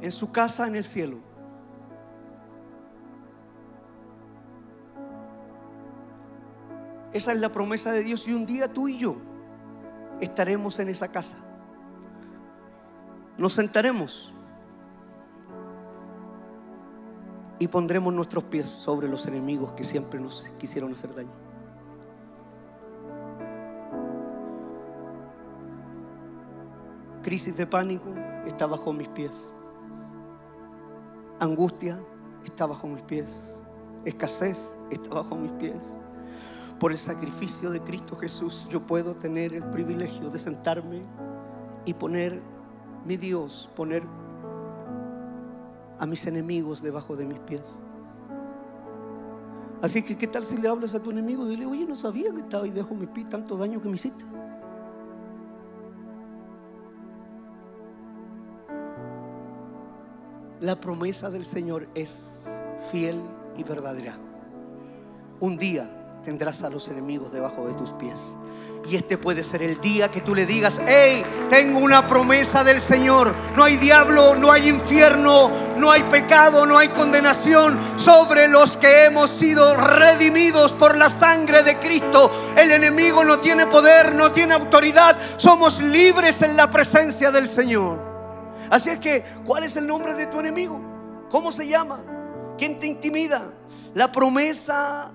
[0.00, 1.18] En su casa en el cielo.
[7.12, 9.16] Esa es la promesa de Dios y un día tú y yo
[10.20, 11.36] estaremos en esa casa.
[13.36, 14.32] Nos sentaremos
[17.58, 21.32] y pondremos nuestros pies sobre los enemigos que siempre nos quisieron hacer daño.
[27.22, 28.14] Crisis de pánico
[28.46, 29.34] está bajo mis pies.
[31.40, 31.98] Angustia
[32.44, 33.40] está bajo mis pies.
[34.04, 34.58] Escasez
[34.90, 35.84] está bajo mis pies
[36.78, 41.02] por el sacrificio de Cristo Jesús, yo puedo tener el privilegio de sentarme
[41.84, 42.40] y poner
[43.04, 44.02] mi Dios, poner
[45.98, 47.62] a mis enemigos debajo de mis pies.
[49.82, 51.46] Así que, ¿qué tal si le hablas a tu enemigo?
[51.46, 53.94] Dile, oye, no sabía que estaba ahí debajo de mis pies, tanto daño que me
[53.94, 54.24] hiciste.
[60.60, 62.18] La promesa del Señor es
[62.90, 63.20] fiel
[63.56, 64.16] y verdadera.
[65.38, 65.88] Un día
[66.24, 68.16] tendrás a los enemigos debajo de tus pies.
[68.90, 72.82] Y este puede ser el día que tú le digas, hey, tengo una promesa del
[72.82, 73.32] Señor.
[73.56, 79.04] No hay diablo, no hay infierno, no hay pecado, no hay condenación sobre los que
[79.04, 82.32] hemos sido redimidos por la sangre de Cristo.
[82.56, 85.16] El enemigo no tiene poder, no tiene autoridad.
[85.36, 88.07] Somos libres en la presencia del Señor.
[88.70, 90.80] Así es que, ¿cuál es el nombre de tu enemigo?
[91.30, 92.00] ¿Cómo se llama?
[92.56, 93.52] ¿Quién te intimida?
[93.94, 95.10] La promesa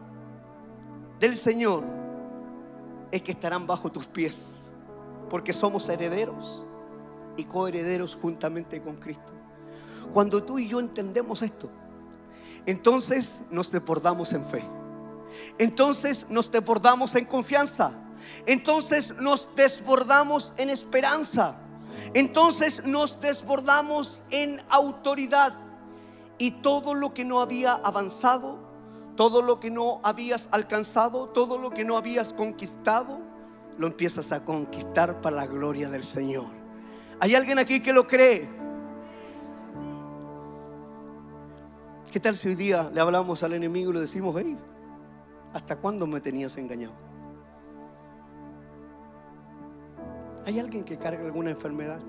[1.20, 1.84] del Señor
[3.12, 4.44] es que estarán bajo tus pies,
[5.30, 6.66] porque somos herederos
[7.38, 9.34] y coherederos juntamente con Cristo.
[10.12, 11.70] Cuando tú y yo entendemos esto,
[12.66, 14.64] entonces nos desbordamos en fe.
[15.58, 17.92] Entonces nos desbordamos en confianza.
[18.46, 21.56] Entonces nos desbordamos en esperanza.
[22.14, 25.56] Entonces nos desbordamos en autoridad.
[26.38, 28.74] Y todo lo que no había avanzado
[29.16, 33.20] todo lo que no habías alcanzado, todo lo que no habías conquistado,
[33.78, 36.48] lo empiezas a conquistar para la gloria del Señor.
[37.20, 38.48] ¿Hay alguien aquí que lo cree?
[42.12, 44.58] ¿Qué tal si hoy día le hablamos al enemigo y le decimos, hey,
[45.54, 46.94] ¿hasta cuándo me tenías engañado?
[50.46, 52.00] ¿Hay alguien que carga alguna enfermedad?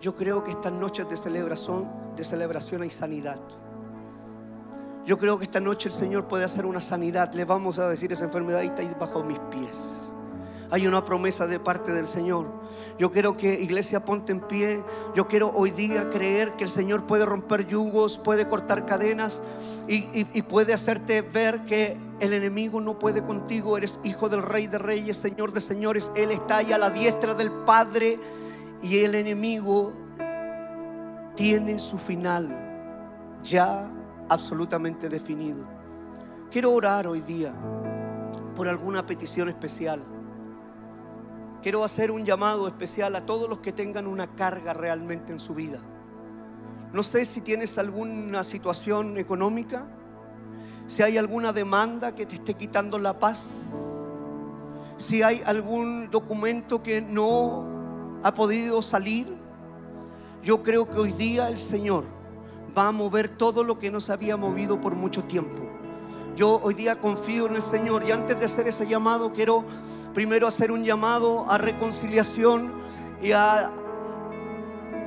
[0.00, 3.40] Yo creo que estas noches de celebración, de celebración hay sanidad.
[5.04, 7.32] Yo creo que esta noche el Señor puede hacer una sanidad.
[7.34, 9.97] Le vamos a decir esa enfermedad y está ahí bajo mis pies.
[10.70, 12.46] Hay una promesa de parte del Señor.
[12.98, 14.82] Yo quiero que iglesia ponte en pie.
[15.14, 19.40] Yo quiero hoy día creer que el Señor puede romper yugos, puede cortar cadenas
[19.86, 23.78] y, puede hacerte ver que el enemigo no puede contigo.
[23.78, 26.10] Eres hijo del Rey de Reyes, Señor de Señores.
[26.14, 28.18] Él está ahí a la diestra del Padre
[28.82, 29.92] y el enemigo
[31.34, 32.66] tiene su final
[33.42, 33.90] ya
[34.28, 35.64] absolutamente definido.
[36.50, 37.54] Quiero orar hoy día
[38.54, 40.17] por alguna petición especial.
[41.62, 45.54] Quiero hacer un llamado especial a todos los que tengan una carga realmente en su
[45.54, 45.80] vida.
[46.92, 49.86] No sé si tienes alguna situación económica,
[50.86, 53.48] si hay alguna demanda que te esté quitando la paz,
[54.98, 59.36] si hay algún documento que no ha podido salir.
[60.42, 62.04] Yo creo que hoy día el Señor
[62.76, 65.62] va a mover todo lo que no se había movido por mucho tiempo.
[66.36, 69.64] Yo hoy día confío en el Señor y antes de hacer ese llamado quiero
[70.14, 72.72] primero hacer un llamado a reconciliación
[73.22, 73.70] y a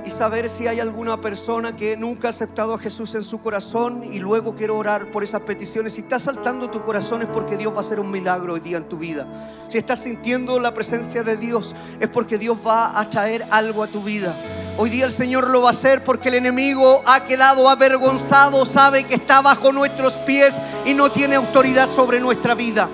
[0.06, 4.04] y saber si hay alguna persona que nunca ha aceptado a Jesús en su corazón
[4.12, 5.94] y luego quiero orar por esas peticiones.
[5.94, 8.78] Si está saltando tu corazón es porque Dios va a hacer un milagro hoy día
[8.78, 9.28] en tu vida.
[9.70, 13.88] Si estás sintiendo la presencia de Dios es porque Dios va a traer algo a
[13.88, 14.36] tu vida.
[14.78, 19.04] Hoy día el Señor lo va a hacer porque el enemigo ha quedado avergonzado, sabe
[19.04, 20.54] que está bajo nuestros pies
[20.86, 22.90] y no tiene autoridad sobre nuestra vida.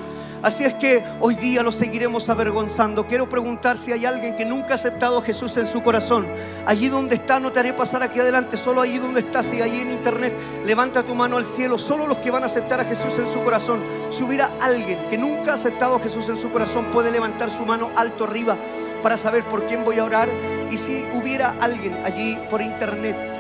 [0.48, 3.06] Así es que hoy día lo seguiremos avergonzando.
[3.06, 6.26] Quiero preguntar si hay alguien que nunca ha aceptado a Jesús en su corazón.
[6.66, 9.82] Allí donde está, no te haré pasar aquí adelante, solo allí donde estás y allí
[9.82, 10.34] en internet,
[10.66, 11.78] levanta tu mano al cielo.
[11.78, 13.84] Solo los que van a aceptar a Jesús en su corazón.
[14.10, 17.66] Si hubiera alguien que nunca ha aceptado a Jesús en su corazón, puede levantar su
[17.66, 18.58] mano alto arriba
[19.04, 20.30] para saber por quién voy a orar.
[20.72, 23.37] Y si hubiera alguien allí por internet,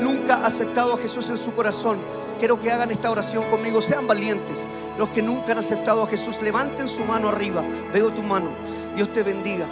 [0.00, 1.98] nunca ha aceptado a Jesús en su corazón,
[2.38, 3.80] quiero que hagan esta oración conmigo.
[3.82, 4.58] Sean valientes.
[4.98, 7.64] Los que nunca han aceptado a Jesús, levanten su mano arriba.
[7.92, 8.50] Veo tu mano.
[8.94, 9.66] Dios te bendiga.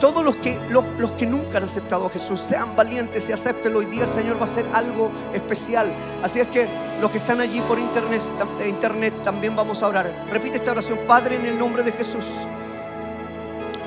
[0.00, 3.86] Todos los que, los, que nunca han aceptado a Jesús, sean valientes y acepten Hoy
[3.86, 5.92] día el Señor va a hacer algo especial.
[6.22, 6.68] Así es que
[7.00, 8.22] los que están allí por internet,
[8.64, 10.26] internet también vamos a orar.
[10.30, 11.00] Repite esta oración.
[11.06, 12.26] Padre, en el nombre de Jesús,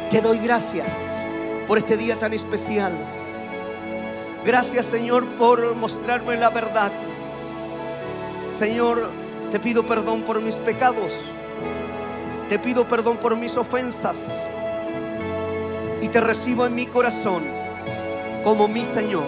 [0.10, 0.92] te doy gracias
[1.66, 3.21] por este día tan especial.
[4.44, 6.92] Gracias Señor por mostrarme la verdad.
[8.58, 9.12] Señor,
[9.52, 11.14] te pido perdón por mis pecados.
[12.50, 14.18] Te pido perdón por mis ofensas.
[16.02, 17.44] Y te recibo en mi corazón
[18.44, 19.28] como mi Señor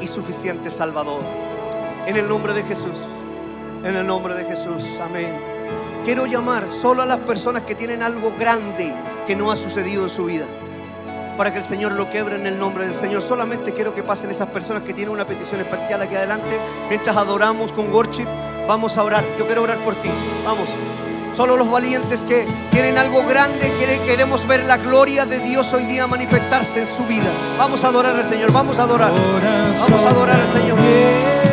[0.00, 1.22] y suficiente Salvador.
[2.06, 2.98] En el nombre de Jesús.
[3.84, 4.82] En el nombre de Jesús.
[5.00, 5.38] Amén.
[6.04, 8.92] Quiero llamar solo a las personas que tienen algo grande
[9.28, 10.46] que no ha sucedido en su vida
[11.38, 13.22] para que el Señor lo quebre en el nombre del Señor.
[13.22, 16.60] Solamente quiero que pasen esas personas que tienen una petición especial aquí adelante.
[16.88, 18.26] Mientras adoramos con worship,
[18.66, 19.24] vamos a orar.
[19.38, 20.10] Yo quiero orar por ti.
[20.44, 20.68] Vamos.
[21.36, 23.70] Solo los valientes que tienen algo grande,
[24.04, 27.30] queremos ver la gloria de Dios hoy día manifestarse en su vida.
[27.56, 29.12] Vamos a adorar al Señor, vamos a adorar.
[29.78, 31.47] Vamos a adorar al Señor.